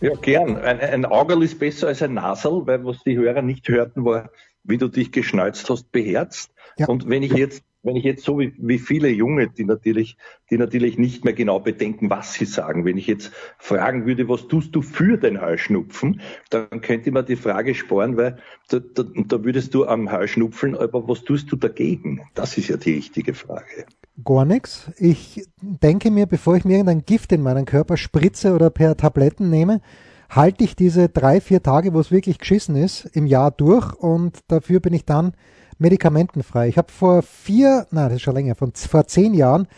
[0.00, 0.56] Ja, gern.
[0.56, 4.30] Ein, ein Augerl ist besser als ein Nasel, weil was die Hörer nicht hörten, war,
[4.64, 6.50] wie du dich geschneuzt hast, beherzt.
[6.76, 6.88] Ja.
[6.88, 10.16] Und wenn ich jetzt wenn ich jetzt so wie, wie viele Junge, die natürlich,
[10.50, 14.48] die natürlich nicht mehr genau bedenken, was sie sagen, wenn ich jetzt fragen würde, was
[14.48, 16.20] tust du für den Heuschnupfen,
[16.50, 21.08] dann könnte man die Frage sparen, weil da, da, da würdest du am Heuschnupfen, aber
[21.08, 22.20] was tust du dagegen?
[22.34, 23.86] Das ist ja die richtige Frage.
[24.24, 24.90] Gar nichts.
[24.98, 29.48] Ich denke mir, bevor ich mir irgendein Gift in meinen Körper spritze oder per Tabletten
[29.48, 29.80] nehme,
[30.28, 34.40] halte ich diese drei, vier Tage, wo es wirklich geschissen ist, im Jahr durch und
[34.48, 35.34] dafür bin ich dann
[35.78, 36.68] medikamentenfrei.
[36.68, 39.68] Ich habe vor vier, nein, das ist schon länger, von, vor zehn Jahren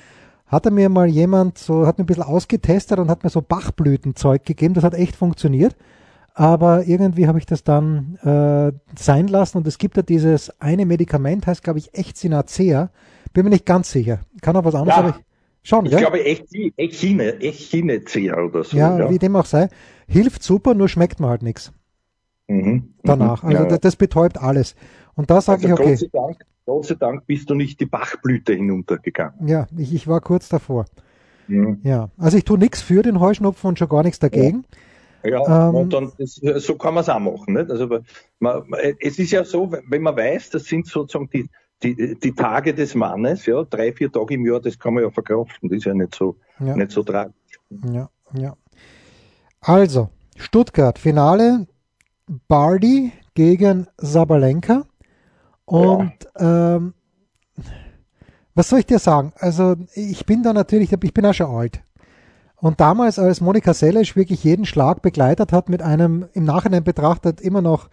[0.48, 4.44] hatte mir mal jemand so, hat mir ein bisschen ausgetestet und hat mir so Bachblütenzeug
[4.44, 4.74] gegeben.
[4.74, 5.76] Das hat echt funktioniert.
[6.34, 10.86] Aber irgendwie habe ich das dann äh, sein lassen und es gibt ja dieses eine
[10.86, 12.90] Medikament, heißt glaube ich Echinacea.
[13.32, 14.20] Bin mir nicht ganz sicher.
[14.40, 15.02] Kann auch was anderes, ja.
[15.02, 16.00] aber ich, schon, Ich gell?
[16.00, 18.76] glaube Echine, Echinacea oder so.
[18.76, 19.68] Ja, ja, wie dem auch sei.
[20.06, 21.72] Hilft super, nur schmeckt mir halt nichts.
[22.46, 22.94] Mhm.
[23.02, 23.42] Danach.
[23.42, 24.76] Also ja, das betäubt alles.
[25.18, 25.90] Und da sage also ich, okay.
[25.90, 29.48] Gott sei, Dank, Gott sei Dank bist du nicht die Bachblüte hinuntergegangen.
[29.48, 30.84] Ja, ich, ich war kurz davor.
[31.48, 31.80] Mhm.
[31.82, 34.64] Ja, also ich tue nichts für den Heuschnupfen und schon gar nichts dagegen.
[35.24, 37.54] Ja, ähm, und dann, das, so kann man es auch machen.
[37.54, 37.68] Nicht?
[37.68, 37.88] Also
[38.38, 38.62] man,
[39.00, 41.48] es ist ja so, wenn man weiß, das sind sozusagen die,
[41.82, 45.10] die, die Tage des Mannes, ja, drei, vier Tage im Jahr, das kann man ja
[45.10, 45.68] verkraften.
[45.68, 46.76] Das ist ja nicht so, ja.
[46.76, 47.58] nicht so tragisch.
[47.92, 48.56] Ja, ja.
[49.60, 51.66] Also, Stuttgart, Finale,
[52.46, 54.84] Bardi gegen Sabalenka.
[55.68, 56.76] Und ja.
[56.76, 56.94] ähm,
[58.54, 59.32] was soll ich dir sagen?
[59.36, 61.82] Also ich bin da natürlich, ich bin auch schon alt.
[62.56, 67.42] Und damals, als Monika Seles wirklich jeden Schlag begleitet hat mit einem im Nachhinein betrachtet
[67.42, 67.88] immer noch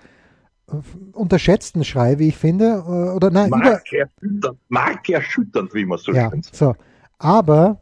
[0.72, 0.78] äh,
[1.12, 6.14] unterschätzten Schrei, wie ich finde, äh, oder nein, Mark erschütternd, Mark erschütternd, wie man so
[6.14, 6.56] ja, schön sagt.
[6.56, 6.76] So.
[7.20, 7.82] Aber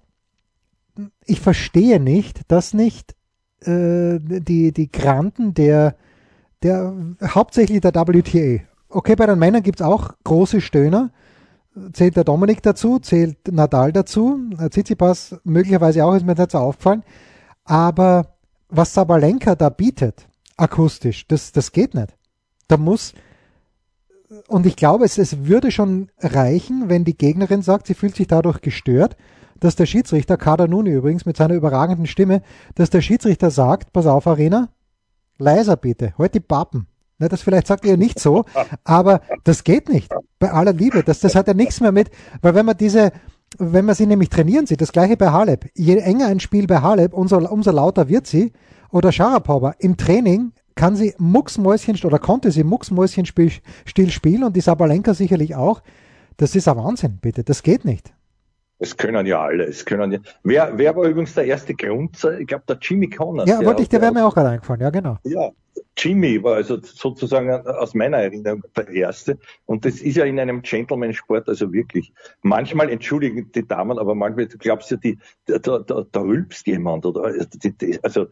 [1.26, 3.16] ich verstehe nicht, dass nicht
[3.62, 5.96] äh, die, die Granten der,
[6.64, 11.12] der hauptsächlich der WTA, okay, bei den Männern gibt es auch große Stöhner,
[11.94, 17.04] zählt der Dominik dazu, zählt Nadal dazu, Tsitsipas möglicherweise auch, ist mir nicht so aufgefallen.
[17.66, 18.36] Aber
[18.70, 20.28] was Sabalenka da bietet,
[20.58, 22.16] akustisch, das, das geht nicht.
[22.68, 23.14] Da muss,
[24.48, 28.28] und ich glaube, es, es würde schon reichen, wenn die Gegnerin sagt, sie fühlt sich
[28.28, 29.18] dadurch gestört,
[29.60, 32.42] dass der Schiedsrichter, Kader Nuni übrigens mit seiner überragenden Stimme,
[32.76, 34.70] dass der Schiedsrichter sagt, pass auf, Arena,
[35.38, 36.88] leiser bitte, halt die Pappen.
[37.24, 38.44] Ne, das vielleicht sagt ihr nicht so,
[38.84, 40.12] aber das geht nicht.
[40.40, 41.04] Bei aller Liebe.
[41.04, 43.14] Das, das hat ja nichts mehr mit, weil wenn man diese,
[43.58, 45.70] wenn man sie nämlich trainieren sieht, das gleiche bei Haleb.
[45.74, 48.52] Je enger ein Spiel bei Haleb, umso, umso lauter wird sie.
[48.92, 49.76] Oder Sharapova.
[49.80, 53.52] Im Training kann sie Mucksmäuschen oder konnte sie Mucksmäuschenspiel
[54.10, 55.82] spielen und die Sabalenka sicherlich auch.
[56.36, 57.46] Das ist ein Wahnsinn, bitte.
[57.46, 58.14] Das geht nicht.
[58.80, 59.64] Es können ja alle.
[59.64, 60.20] Es können ja.
[60.44, 62.18] Wer, wer war übrigens der erste Grund?
[62.40, 63.50] Ich glaube, der Jimmy Connors.
[63.50, 64.82] Ja, wollte ich, der wäre mir auch gerade eingefallen.
[64.82, 65.18] Ja, genau.
[65.24, 65.52] Ja,
[65.98, 69.38] Jimmy war also sozusagen aus meiner Erinnerung der Erste.
[69.66, 72.12] Und das ist ja in einem Gentleman-Sport also wirklich.
[72.42, 77.34] Manchmal entschuldigen die Damen, aber manchmal glaubst du, die, da, da, da rülpst jemand oder
[78.02, 78.28] also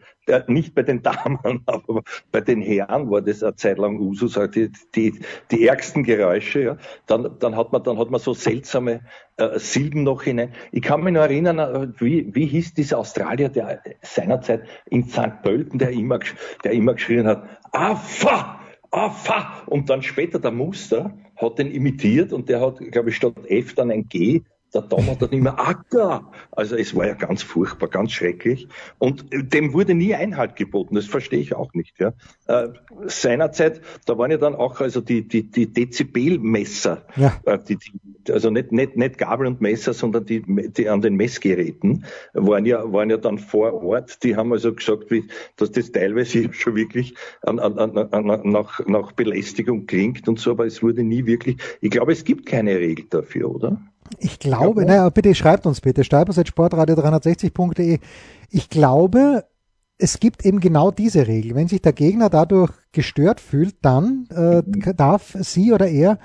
[0.48, 4.72] nicht bei den Damen, aber bei den Herren war das eine Zeit lang Usus, die,
[4.96, 5.20] die,
[5.52, 6.62] die ärgsten Geräusche.
[6.62, 6.78] Ja.
[7.08, 9.02] Dann, dann hat man, dann hat man so seltsame
[9.38, 10.54] äh, Silben noch hinein.
[10.72, 15.42] Ich kann mich noch erinnern, äh, wie, wie hieß dieser Australier, der seinerzeit in St.
[15.42, 16.20] Pölten, der immer,
[16.64, 17.31] der immer geschrien hat,
[17.72, 18.60] Affa!
[18.92, 19.64] Affa!
[19.68, 23.74] Und dann später der Muster hat den imitiert und der hat, glaube ich, statt F
[23.76, 24.42] dann ein G
[24.74, 26.32] der Tom hat dann immer Acker.
[26.52, 28.68] Also es war ja ganz furchtbar, ganz schrecklich.
[29.00, 30.96] Und dem wurde nie Einhalt geboten.
[30.96, 32.00] Das verstehe ich auch nicht.
[32.00, 32.14] Ja.
[32.48, 32.70] Äh,
[33.06, 37.40] seinerzeit, da waren ja dann auch also die, die, die Dezibelmesser, ja.
[37.46, 41.16] äh, die, die, also nicht, nicht, nicht Gabel und Messer, sondern die, die an den
[41.16, 44.24] Messgeräten waren ja, waren ja dann vor Ort.
[44.24, 45.26] Die haben also gesagt, wie,
[45.58, 50.66] dass das teilweise schon wirklich an, an, an, nach, nach Belästigung klingt und so, aber
[50.66, 53.82] es wurde nie wirklich, ich glaube, es gibt keine Regel dafür, oder?
[54.20, 58.00] Ich glaube, naja, bitte schreibt uns bitte, sportradio360.de.
[58.50, 59.46] Ich glaube,
[59.98, 61.56] es gibt eben genau diese Regel.
[61.56, 64.96] Wenn sich der Gegner dadurch gestört fühlt, dann äh, mhm.
[64.98, 66.18] darf sie oder er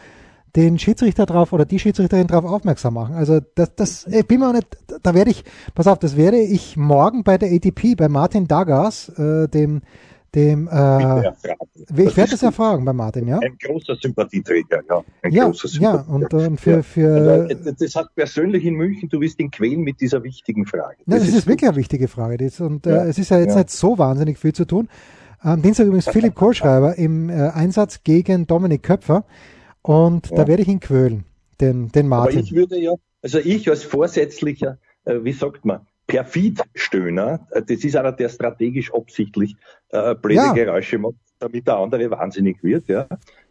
[0.56, 3.14] den Schiedsrichter drauf oder die Schiedsrichterin drauf aufmerksam machen.
[3.14, 4.66] Also das, das ich bin mir auch nicht,
[5.02, 5.44] da werde ich,
[5.74, 9.82] pass auf, das werde ich morgen bei der ATP, bei Martin Dagas, äh, dem
[10.36, 11.30] dem äh,
[11.96, 13.38] ich werde das ja fragen bei Martin, ja.
[13.38, 15.02] Ein großer Sympathieträger, ja.
[15.22, 16.04] Ein ja, großer Sympathieträger.
[16.08, 17.72] ja, und, und für, für ja.
[17.72, 20.96] das hat persönlich in München, du wirst ihn quälen mit dieser wichtigen Frage.
[21.06, 22.36] Das, das ist, ist wirklich eine wichtige Frage.
[22.36, 24.88] Das, und äh, äh, es ist ja jetzt nicht so wahnsinnig viel zu tun.
[25.40, 29.24] Am Dienstag übrigens Philipp Kohlschreiber im äh, Einsatz gegen Dominik Köpfer
[29.82, 31.24] und da werde ich ihn quälen,
[31.60, 32.38] den, den Martin.
[32.38, 37.84] Aber ich würde ja, also ich als vorsätzlicher, äh, wie sagt man, Perfidstöhner, äh, das
[37.84, 39.56] ist einer, der strategisch absichtlich
[39.90, 40.52] äh, blöde ja.
[40.52, 42.88] Geräusche macht, damit der andere wahnsinnig wird.
[42.88, 43.06] Ja.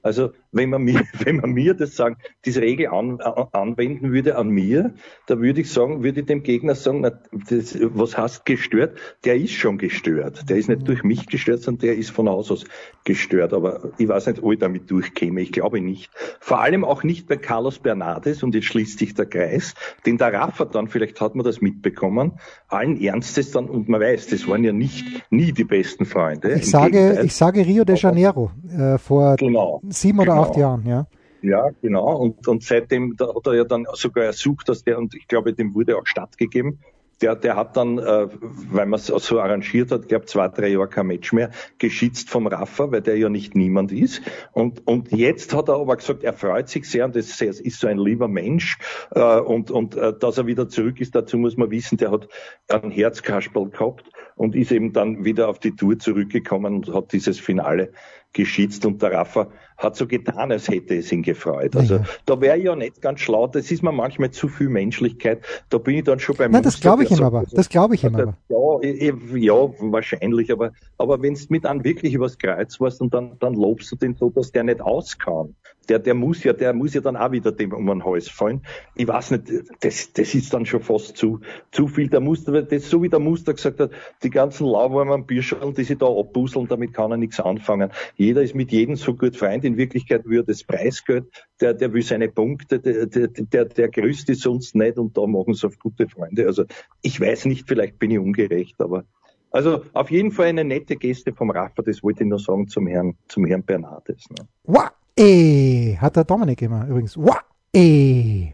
[0.05, 4.49] Also wenn man mir, wenn man mir das sagen, diese Regel an, anwenden würde an
[4.49, 4.93] mir,
[5.25, 7.11] da würde ich sagen, würde ich dem Gegner sagen, na,
[7.49, 8.99] das, was heißt gestört?
[9.25, 10.47] Der ist schon gestört.
[10.47, 12.65] Der ist nicht durch mich gestört, sondern der ist von Haus aus
[13.03, 13.51] gestört.
[13.51, 15.41] Aber ich weiß nicht, ob ich damit durchkäme.
[15.41, 16.11] Ich glaube nicht.
[16.39, 19.73] Vor allem auch nicht bei Carlos Bernardes und jetzt schließt sich der Kreis,
[20.05, 22.33] den der Rafa dann, vielleicht hat man das mitbekommen,
[22.67, 26.53] allen Ernstes dann, und man weiß, das waren ja nicht nie die besten Freunde.
[26.53, 30.43] Ich sage, ich sage Rio de Janeiro äh, vor genau sieben oder genau.
[30.43, 31.07] acht Jahren, ja.
[31.41, 32.15] Ja, genau.
[32.15, 35.75] Und, und seitdem hat er ja dann sogar ersucht, dass der, und ich glaube, dem
[35.75, 36.79] wurde auch stattgegeben,
[37.21, 38.27] der, der hat dann, äh,
[38.71, 42.47] weil man es so arrangiert hat, glaube zwei, drei Jahre kein Match mehr, geschützt vom
[42.47, 44.21] Rafa, weil der ja nicht niemand ist.
[44.51, 47.87] Und, und jetzt hat er aber gesagt, er freut sich sehr und das ist so
[47.87, 48.77] ein lieber Mensch.
[49.11, 52.27] Äh, und und äh, dass er wieder zurück ist, dazu muss man wissen, der hat
[52.69, 57.39] einen Herzkasperl gehabt und ist eben dann wieder auf die Tour zurückgekommen und hat dieses
[57.39, 57.91] Finale
[58.33, 61.75] geschützt und der Rafa hat so getan, als hätte es ihn gefreut.
[61.75, 62.03] Also ja.
[62.25, 65.41] da wäre ich ja nicht ganz schlau, das ist mir manchmal zu viel Menschlichkeit.
[65.69, 67.43] Da bin ich dann schon beim Nein, das glaube ich ihm aber.
[67.51, 68.37] Das glaube ich ihm aber.
[68.49, 68.89] Ja,
[69.35, 73.53] ja, wahrscheinlich, aber, aber wenn du mit einem wirklich übers Kreuz warst und dann, dann
[73.53, 75.55] lobst du den so, dass der nicht auskam.
[75.89, 78.61] Der, der muss ja, der muss ja dann auch wieder dem um den Hals fallen.
[78.95, 79.43] Ich weiß nicht,
[79.81, 82.07] das, das ist dann schon fast zu, zu viel.
[82.07, 83.91] Der Muster, das, so wie der Muster gesagt hat,
[84.23, 87.91] die ganzen lauwarmen Bierschalen, die sich da abbusseln, damit kann er nichts anfangen.
[88.15, 91.25] Jeder ist mit jedem so gut Freund in Wirklichkeit würde das Preisgeld,
[91.59, 95.53] der, der will seine Punkte, der, der, der, grüßt ist sonst nicht und da machen
[95.53, 96.45] sie auf gute Freunde.
[96.45, 96.65] Also
[97.01, 99.03] ich weiß nicht, vielleicht bin ich ungerecht, aber
[99.51, 102.87] also auf jeden Fall eine nette Geste vom Rafa, das wollte ich nur sagen zum
[102.87, 104.29] Herrn, zum Herrn Bernardes.
[104.29, 104.47] Ne?
[104.63, 107.15] Wow, eh, hat der Dominik immer übrigens.
[107.17, 107.37] Wow,
[107.73, 108.51] eh.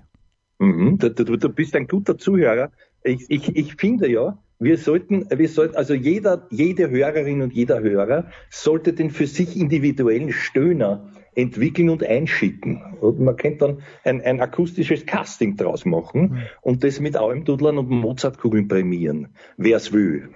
[0.59, 2.71] Mhm, du, du, du bist ein guter Zuhörer.
[3.03, 7.81] Ich, ich, ich finde ja, wir sollten, wir sollten, also jeder, jede Hörerin und jeder
[7.81, 12.81] Hörer sollte den für sich individuellen Stöhner entwickeln und einschicken.
[13.01, 16.37] Und man könnte dann ein, ein akustisches Casting draus machen mhm.
[16.61, 19.29] und das mit Almdudlern und Mozartkugeln prämieren.
[19.57, 20.29] Wer es will.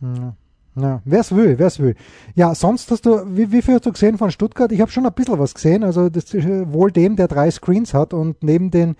[0.00, 0.36] Ja.
[0.74, 1.96] Ja, wer es will, wer es will.
[2.34, 4.72] Ja, sonst hast du, wie, wie viel hast du gesehen von Stuttgart?
[4.72, 7.92] Ich habe schon ein bisschen was gesehen, also das ist wohl dem, der drei Screens
[7.92, 8.96] hat und neben den,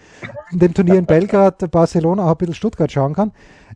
[0.51, 3.33] dem Turnier in Belgrad, Barcelona auch ein bisschen Stuttgart schauen kann.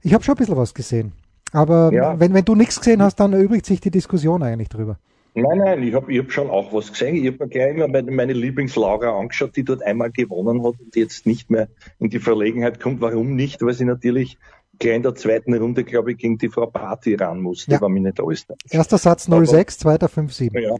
[0.07, 1.13] Ich habe schon ein bisschen was gesehen.
[1.51, 2.21] Aber ja.
[2.21, 5.01] wenn, wenn du nichts gesehen hast, dann erübrigt sich die Diskussion eigentlich drüber.
[5.35, 7.17] Nein, nein, ich habe ich hab schon auch was gesehen.
[7.17, 10.95] Ich habe mir gleich immer meine, meine Lieblingslaura angeschaut, die dort einmal gewonnen hat und
[10.95, 11.67] jetzt nicht mehr
[11.99, 13.01] in die Verlegenheit kommt.
[13.01, 13.63] Warum nicht?
[13.63, 14.39] Weil sie natürlich
[14.79, 17.81] gleich in der zweiten Runde, glaube ich, gegen die Frau Party ran musste, ja.
[17.81, 18.55] war mir nicht alles da.
[18.71, 20.57] Erster Satz 06, zweiter 5-7.
[20.61, 20.77] Ja.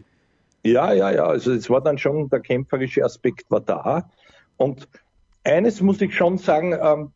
[0.63, 1.25] ja, ja, ja.
[1.25, 4.09] Also es war dann schon, der kämpferische Aspekt war da.
[4.55, 4.87] Und
[5.43, 7.11] eines muss ich schon sagen, ähm,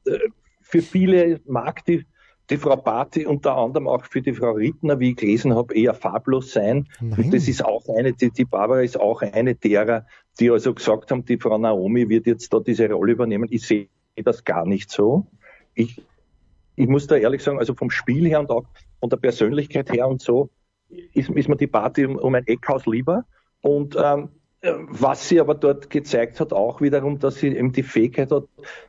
[0.71, 2.05] für viele mag die,
[2.49, 5.93] die Frau Party unter anderem auch für die Frau Rittner, wie ich gelesen habe, eher
[5.93, 6.87] farblos sein.
[6.99, 7.25] Nein.
[7.25, 10.05] Und das ist auch eine, die, die Barbara ist auch eine derer,
[10.39, 13.47] die also gesagt haben, die Frau Naomi wird jetzt da diese Rolle übernehmen.
[13.49, 15.27] Ich sehe das gar nicht so.
[15.73, 16.01] Ich
[16.75, 18.65] ich muss da ehrlich sagen, also vom Spiel her und auch
[18.99, 20.49] von der Persönlichkeit her und so,
[20.89, 23.25] ist, ist mir die Party um, um ein Eckhaus lieber.
[23.61, 24.29] Und ähm,
[24.63, 28.43] was sie aber dort gezeigt hat, auch wiederum, dass sie eben die Fähigkeit hat,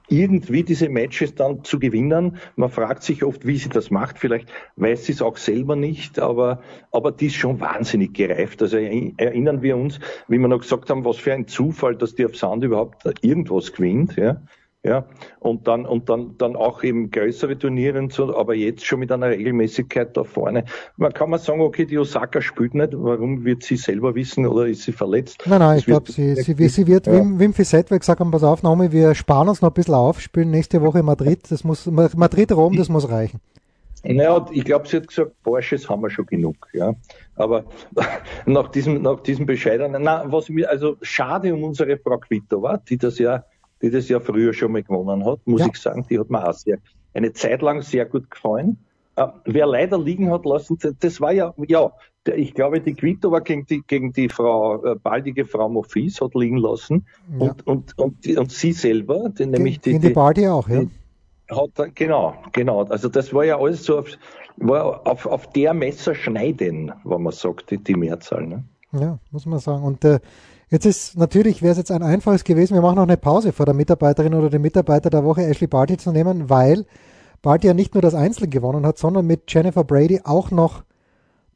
[0.08, 2.36] irgendwie diese Matches dann zu gewinnen.
[2.56, 4.18] Man fragt sich oft, wie sie das macht.
[4.18, 8.60] Vielleicht weiß sie es auch selber nicht, aber, aber die ist schon wahnsinnig gereift.
[8.60, 12.26] Also erinnern wir uns, wie wir noch gesagt haben, was für ein Zufall, dass die
[12.26, 14.16] auf Sand überhaupt irgendwas gewinnt.
[14.16, 14.42] Ja.
[14.84, 15.06] Ja,
[15.38, 19.12] und dann, und dann, dann auch eben größere Turniere und so, aber jetzt schon mit
[19.12, 20.64] einer Regelmäßigkeit da vorne.
[20.96, 24.66] Man kann mal sagen, okay, die Osaka spielt nicht, warum wird sie selber wissen oder
[24.66, 25.40] ist sie verletzt?
[25.46, 27.12] Nein, nein, das ich glaube, sie, sie, sie wird, ja.
[27.12, 29.94] Wim, Wim Fissett, weil gesagt haben, pass auf, Naomi, wir sparen uns noch ein bisschen
[29.94, 33.38] auf, spielen nächste Woche Madrid, das muss, Madrid Rom, das muss reichen.
[34.02, 36.92] Naja, ich glaube, sie hat gesagt, Porsches haben wir schon genug, ja.
[37.36, 37.66] Aber
[38.46, 42.98] nach diesem, nach diesem bescheidenen, na, was mir, also schade um unsere Frau Kvitova, die
[42.98, 43.44] das ja
[43.82, 45.68] die das ja früher schon mal gewonnen hat, muss ja.
[45.68, 46.06] ich sagen.
[46.08, 46.78] Die hat mir auch sehr,
[47.14, 48.78] eine Zeit lang sehr gut gefallen.
[49.16, 51.92] Äh, wer leider liegen hat lassen, das war ja, ja,
[52.34, 56.34] ich glaube, die Quito war gegen die, gegen die Frau, äh, baldige Frau Mofis hat
[56.34, 57.06] liegen lassen.
[57.38, 57.48] Ja.
[57.48, 60.84] Und, und, und, und sie selber, die, nämlich die, die, die Baldi auch, ja.
[61.50, 62.84] Hat, genau, genau.
[62.84, 64.08] Also das war ja alles so auf,
[64.56, 68.46] war auf, auf der Messer schneiden, wenn man sagt, die, die Mehrzahl.
[68.46, 68.64] Ne?
[68.92, 69.82] Ja, muss man sagen.
[69.82, 70.20] Und äh,
[70.72, 73.66] Jetzt ist natürlich, wäre es jetzt ein einfaches gewesen, wir machen noch eine Pause vor
[73.66, 76.86] der Mitarbeiterin oder dem Mitarbeiter der Woche, Ashley Barty zu nehmen, weil
[77.42, 80.82] Barty ja nicht nur das Einzel gewonnen hat, sondern mit Jennifer Brady auch noch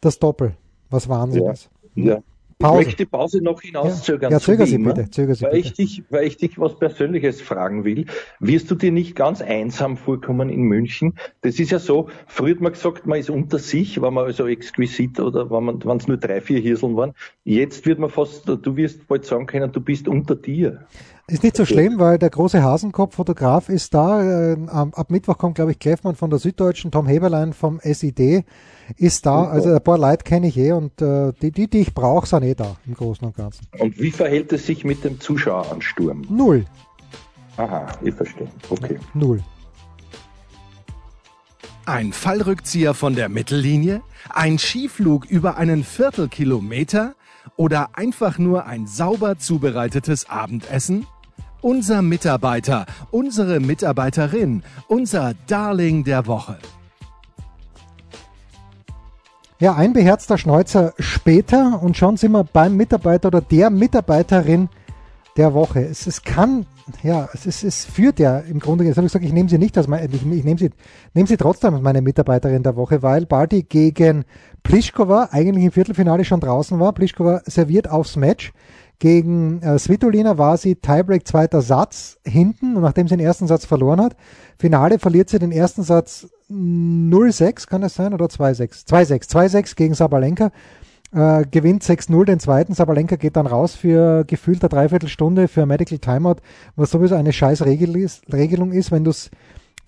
[0.03, 0.55] das Doppel,
[0.91, 1.71] was Wahnsinn ja, ist.
[1.95, 2.19] Ja,
[2.59, 2.81] Pause.
[2.81, 4.31] Ich möchte die Pause noch hinauszögern.
[4.33, 5.11] Ja, ja zöger Sie bitte.
[5.11, 5.67] Zöger Sie weil, bitte.
[5.67, 8.07] Ich dich, weil ich dich was Persönliches fragen will.
[8.41, 11.15] Wirst du dir nicht ganz einsam vorkommen in München?
[11.43, 14.47] Das ist ja so, früher hat man gesagt, man ist unter sich, war man also
[14.47, 17.13] exquisit oder wenn es nur drei, vier Hirseln waren.
[17.45, 20.87] Jetzt wird man fast, du wirst bald sagen können, du bist unter dir.
[21.29, 24.53] Ist nicht so schlimm, weil der große Hasenkopf-Fotograf ist da.
[24.53, 28.45] Äh, ab Mittwoch kommt, glaube ich, Kleffmann von der Süddeutschen, Tom Heberlein vom SID
[28.97, 29.43] ist da.
[29.47, 32.45] Also ein paar Leute kenne ich eh und äh, die, die, die ich brauche, sind
[32.45, 33.67] eh da im Großen und Ganzen.
[33.77, 36.23] Und wie verhält es sich mit dem Zuschaueransturm?
[36.29, 36.65] Null.
[37.57, 38.47] Aha, ich verstehe.
[38.71, 38.97] Okay.
[39.13, 39.43] Null.
[41.87, 44.01] Ein Fallrückzieher von der Mittellinie?
[44.33, 47.17] Ein Skiflug über einen Viertelkilometer?
[47.57, 51.07] oder einfach nur ein sauber zubereitetes Abendessen?
[51.63, 56.59] Unser Mitarbeiter, unsere Mitarbeiterin, unser Darling der Woche.
[59.59, 64.69] Ja, ein beherzter Schneuzer später und schon sind wir beim Mitarbeiter oder der Mitarbeiterin
[65.39, 65.81] der Woche.
[65.81, 66.67] Es, es kann,
[67.03, 69.57] ja, es, ist, es führt ja im Grunde, jetzt habe ich gesagt, ich nehme sie
[69.59, 70.71] nicht als meine, ich, ich nehme sie,
[71.15, 74.25] nehme sie trotzdem als meine Mitarbeiterin der Woche, weil Barty gegen
[74.63, 76.93] Pliskova eigentlich im Viertelfinale schon draußen war.
[76.93, 78.53] Pliskova serviert aufs Match.
[78.99, 84.01] Gegen äh, Svitolina war sie Tiebreak zweiter Satz hinten nachdem sie den ersten Satz verloren
[84.01, 84.17] hat,
[84.59, 88.87] Finale verliert sie den ersten Satz 0-6, kann das sein, oder 2-6?
[88.87, 90.51] 2-6, 2-6 gegen Sabalenka.
[91.13, 92.75] Äh, gewinnt 6-0 den zweiten.
[92.75, 96.37] Sabalenka geht dann raus für gefühlter Dreiviertelstunde für Medical Timeout,
[96.75, 99.31] was sowieso eine scheiß Regelung ist, wenn du es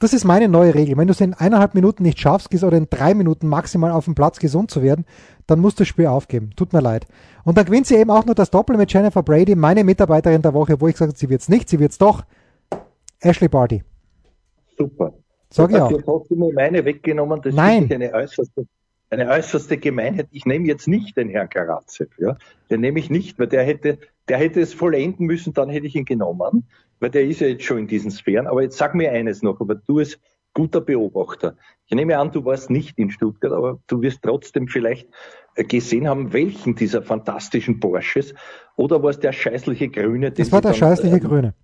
[0.01, 0.97] das ist meine neue Regel.
[0.97, 4.14] Wenn du es in eineinhalb Minuten nicht schaffst, oder in drei Minuten maximal auf dem
[4.14, 5.05] Platz gesund zu werden,
[5.49, 6.51] dann musst du das Spiel aufgeben.
[6.55, 7.07] Tut mir leid.
[7.49, 10.53] Und dann gewinnt sie eben auch noch das Doppel mit Jennifer Brady, meine Mitarbeiterin der
[10.53, 12.23] Woche, wo ich gesagt habe, sie wird es nicht, sie wird es doch.
[13.21, 13.83] Ashley Barty.
[14.77, 15.15] Super.
[15.49, 15.91] Sag ich auch.
[15.91, 17.41] Jetzt hast du mir meine weggenommen.
[17.41, 17.85] Das Nein.
[17.85, 18.67] ist eine äußerste,
[19.09, 20.29] eine äußerste Gemeinheit.
[20.31, 22.37] Ich nehme jetzt nicht den Herrn Karatsev, ja.
[22.69, 23.97] Den nehme ich nicht, weil der hätte,
[24.29, 26.69] der hätte es vollenden müssen, dann hätte ich ihn genommen,
[27.01, 28.47] weil der ist ja jetzt schon in diesen Sphären.
[28.47, 30.19] Aber jetzt sag mir eines noch, aber du als
[30.59, 31.57] guter Beobachter.
[31.87, 35.09] Ich nehme an, du warst nicht in Stuttgart, aber du wirst trotzdem vielleicht
[35.55, 38.35] gesehen haben, welchen dieser fantastischen Porsches
[38.75, 40.33] oder war es der scheißliche Grüne?
[40.33, 41.55] Das war der dann, scheißliche ähm, Grüne.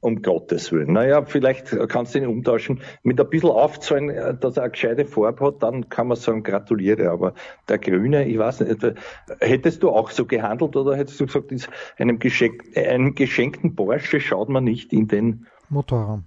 [0.00, 0.94] Um Gottes Willen.
[0.94, 2.80] Naja, vielleicht kannst du ihn umtauschen.
[3.04, 6.42] Mit ein bisschen aufzahlen, äh, dass er eine gescheite Farbe hat, dann kann man sagen,
[6.42, 7.08] gratuliere.
[7.08, 7.34] Aber
[7.68, 8.94] der Grüne, ich weiß nicht, äh,
[9.38, 11.54] hättest du auch so gehandelt oder hättest du gesagt,
[11.98, 16.24] einem, Geschenk, einem geschenkten Porsche schaut man nicht in den Motorraum?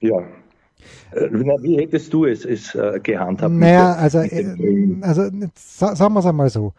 [0.00, 0.24] Ja, äh,
[1.12, 3.54] wie hättest du es, es gehandhabt?
[3.54, 4.18] Naja, also,
[5.00, 6.72] also sagen wir es einmal so.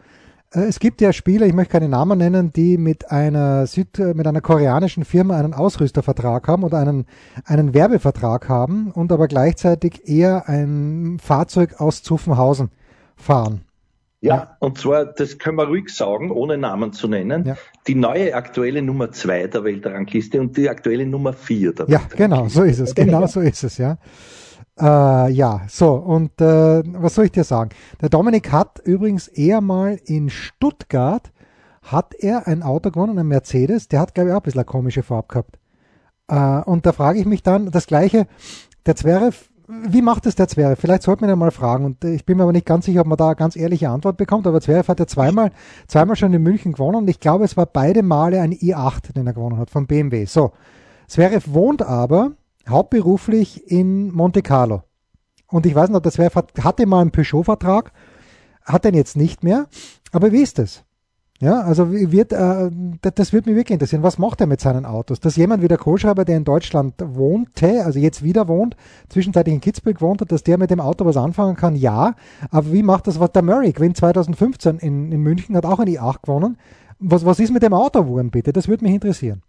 [0.52, 4.26] Äh, es gibt ja Spieler, ich möchte keine Namen nennen, die mit einer Süd, mit
[4.26, 7.06] einer koreanischen Firma einen Ausrüstervertrag haben oder einen,
[7.44, 12.70] einen Werbevertrag haben und aber gleichzeitig eher ein Fahrzeug aus Zuffenhausen
[13.16, 13.62] fahren.
[14.20, 17.56] Ja, und zwar, das können wir ruhig sagen, ohne Namen zu nennen, ja.
[17.86, 22.48] die neue aktuelle Nummer zwei der Weltrangliste und die aktuelle Nummer vier der Ja, genau,
[22.48, 23.98] so ist es, genau so ist es, ja.
[24.80, 27.70] Äh, ja, so, und äh, was soll ich dir sagen?
[28.00, 31.32] Der Dominik hat übrigens eher mal in Stuttgart,
[31.82, 34.66] hat er ein Auto gewonnen, ein Mercedes, der hat, glaube ich, auch ein bisschen eine
[34.66, 35.58] komische Farbe gehabt.
[36.28, 38.26] Äh, und da frage ich mich dann, das gleiche,
[38.86, 40.80] der Zverev, wie macht es der Zverev?
[40.80, 41.84] Vielleicht sollte man ihn mal fragen.
[41.84, 44.16] Und ich bin mir aber nicht ganz sicher, ob man da eine ganz ehrliche Antwort
[44.16, 44.46] bekommt.
[44.46, 45.50] Aber Zverev hat ja zweimal,
[45.86, 46.96] zweimal schon in München gewonnen.
[46.96, 50.24] Und ich glaube, es war beide Male ein i8, den er gewonnen hat, vom BMW.
[50.24, 50.52] So.
[51.06, 52.32] Zverev wohnt aber
[52.66, 54.82] hauptberuflich in Monte Carlo.
[55.48, 56.30] Und ich weiß noch, das wäre,
[56.62, 57.92] hatte mal einen Peugeot-Vertrag,
[58.64, 59.66] hat den jetzt nicht mehr.
[60.12, 60.84] Aber wie ist das?
[61.40, 62.70] Ja, also wird, äh,
[63.00, 64.02] das wird mich wirklich interessieren.
[64.02, 65.20] Was macht er mit seinen Autos?
[65.20, 68.76] Dass jemand wie der Kohlschreiber, der in Deutschland wohnte, also jetzt wieder wohnt,
[69.08, 72.16] zwischenzeitlich in Kitzbühel gewohnt hat, dass der mit dem Auto was anfangen kann, ja.
[72.50, 73.72] Aber wie macht das was der Murray?
[73.72, 76.58] Gewinnt 2015 in, in München, hat auch ein i8 gewonnen.
[76.98, 78.52] Was, was ist mit dem Auto geworden, bitte?
[78.52, 79.42] Das würde mich interessieren.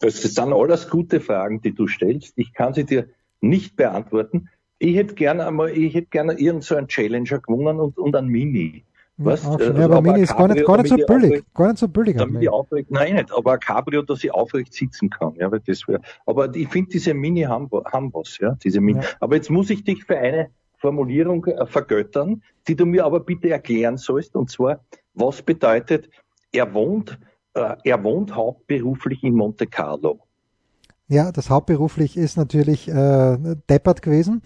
[0.00, 2.34] Das sind alles gute Fragen, die du stellst.
[2.36, 3.08] Ich kann sie dir
[3.40, 4.50] nicht beantworten.
[4.78, 8.28] Ich hätte gerne einmal, ich hätte gerne irgend so einen Challenger gewonnen und, und einen
[8.28, 8.84] Mini.
[9.22, 9.42] Was?
[9.42, 11.32] Ja, also, aber Mini ist gar nicht, gar nicht so billig.
[11.32, 12.16] Aufrecht, gar nicht so billig.
[12.16, 15.34] Damit ich aufrecht, nein, nicht, aber ein Cabrio, dass ich aufrecht sitzen kann.
[15.36, 19.00] Ja, weil das wär, aber ich finde, diese Mini haben, haben was, ja, diese Mini.
[19.00, 19.08] Ja.
[19.20, 23.50] Aber jetzt muss ich dich für eine Formulierung äh, vergöttern, die du mir aber bitte
[23.50, 24.80] erklären sollst, und zwar,
[25.12, 26.08] was bedeutet,
[26.52, 27.18] er wohnt
[27.54, 30.20] äh, er wohnt hauptberuflich in Monte Carlo.
[31.08, 33.36] Ja, das hauptberuflich ist natürlich äh,
[33.68, 34.42] deppert gewesen.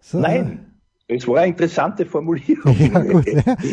[0.00, 0.18] So.
[0.18, 0.69] Nein,
[1.16, 2.76] es war eine interessante Formulierung.
[2.78, 3.26] Ja, gut.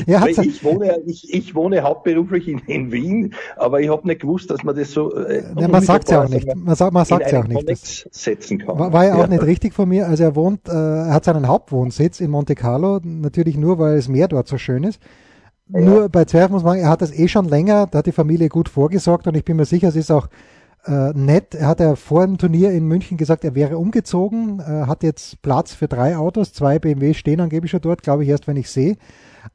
[0.05, 4.49] Ja, ich, wohne, ich, ich wohne hauptberuflich in, in Wien, aber ich habe nicht gewusst,
[4.49, 5.15] dass man das so.
[5.15, 6.47] Äh, ja, man sagt ja auch nicht.
[6.55, 8.07] Man sagt, man sagt ja auch nicht.
[8.11, 8.79] setzen kann.
[8.79, 9.27] War, war ja auch ja.
[9.27, 10.07] nicht richtig von mir.
[10.07, 14.07] Also er wohnt, äh, er hat seinen Hauptwohnsitz in Monte Carlo, natürlich nur, weil das
[14.07, 15.01] Meer dort so schön ist.
[15.69, 18.13] Nur bei Zwerg muss man sagen, er hat das eh schon länger, da hat die
[18.13, 20.29] Familie gut vorgesorgt und ich bin mir sicher, es ist auch
[20.87, 21.55] äh, nett.
[21.55, 25.41] Er hat ja vor dem Turnier in München gesagt, er wäre umgezogen, äh, hat jetzt
[25.41, 28.69] Platz für drei Autos, zwei BMW stehen angeblich schon dort, glaube ich erst, wenn ich
[28.69, 28.97] sehe.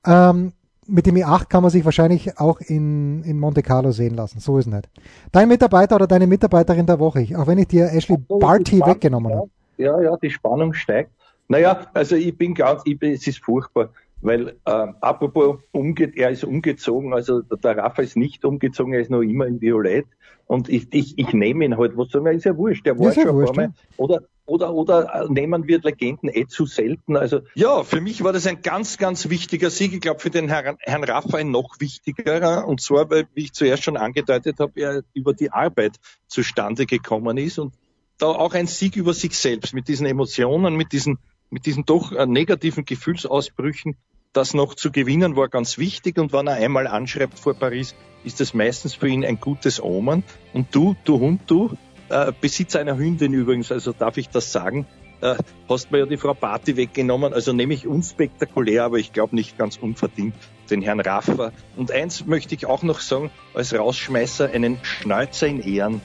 [0.06, 0.52] Ähm,
[0.86, 4.40] mit dem i8 kann man sich wahrscheinlich auch in, in Monte Carlo sehen lassen.
[4.40, 4.88] So ist es nicht.
[5.30, 9.50] Dein Mitarbeiter oder deine Mitarbeiterin der Woche, auch wenn ich dir Ashley Barty weggenommen habe.
[9.78, 11.10] Ja, ja, die Spannung steigt.
[11.48, 13.90] Naja, also ich bin ganz, ich bin, es ist furchtbar
[14.22, 19.10] weil äh, apropos umge er ist umgezogen, also der Rafa ist nicht umgezogen, er ist
[19.10, 20.06] noch immer in Violett
[20.46, 23.10] und ich, ich, ich nehme ihn halt, was soll man, ist ja wurscht, der war
[23.10, 23.74] Ist ja schon wurscht, paar Mal.
[23.96, 27.16] Oder, oder, oder äh, nehmen wir Legenden eh zu selten.
[27.16, 29.92] Also ja, für mich war das ein ganz, ganz wichtiger Sieg.
[29.92, 32.66] Ich glaube, für den Herrn, Herrn Rafa ein noch wichtigerer.
[32.66, 35.96] Und zwar, weil, wie ich zuerst schon angedeutet habe, er über die Arbeit
[36.26, 37.74] zustande gekommen ist und
[38.18, 41.18] da auch ein Sieg über sich selbst mit diesen Emotionen, mit diesen,
[41.50, 43.96] mit diesen doch äh, negativen Gefühlsausbrüchen.
[44.32, 48.40] Das noch zu gewinnen war ganz wichtig und wenn er einmal anschreibt vor Paris, ist
[48.40, 50.24] das meistens für ihn ein gutes Omen.
[50.54, 51.76] Und du, du Hund, du,
[52.08, 54.86] äh, Besitzer einer Hündin übrigens, also darf ich das sagen,
[55.20, 55.34] äh,
[55.68, 59.76] hast mir ja die Frau Party weggenommen, also nämlich unspektakulär, aber ich glaube nicht ganz
[59.76, 60.34] unverdient,
[60.70, 61.52] den Herrn Raffer.
[61.76, 66.00] Und eins möchte ich auch noch sagen, als Rausschmeißer, einen Schnäuzer in Ehren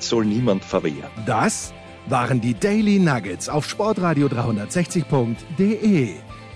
[0.00, 1.10] soll niemand verwehren.
[1.24, 1.72] Das
[2.08, 6.16] waren die Daily Nuggets auf sportradio 360.de.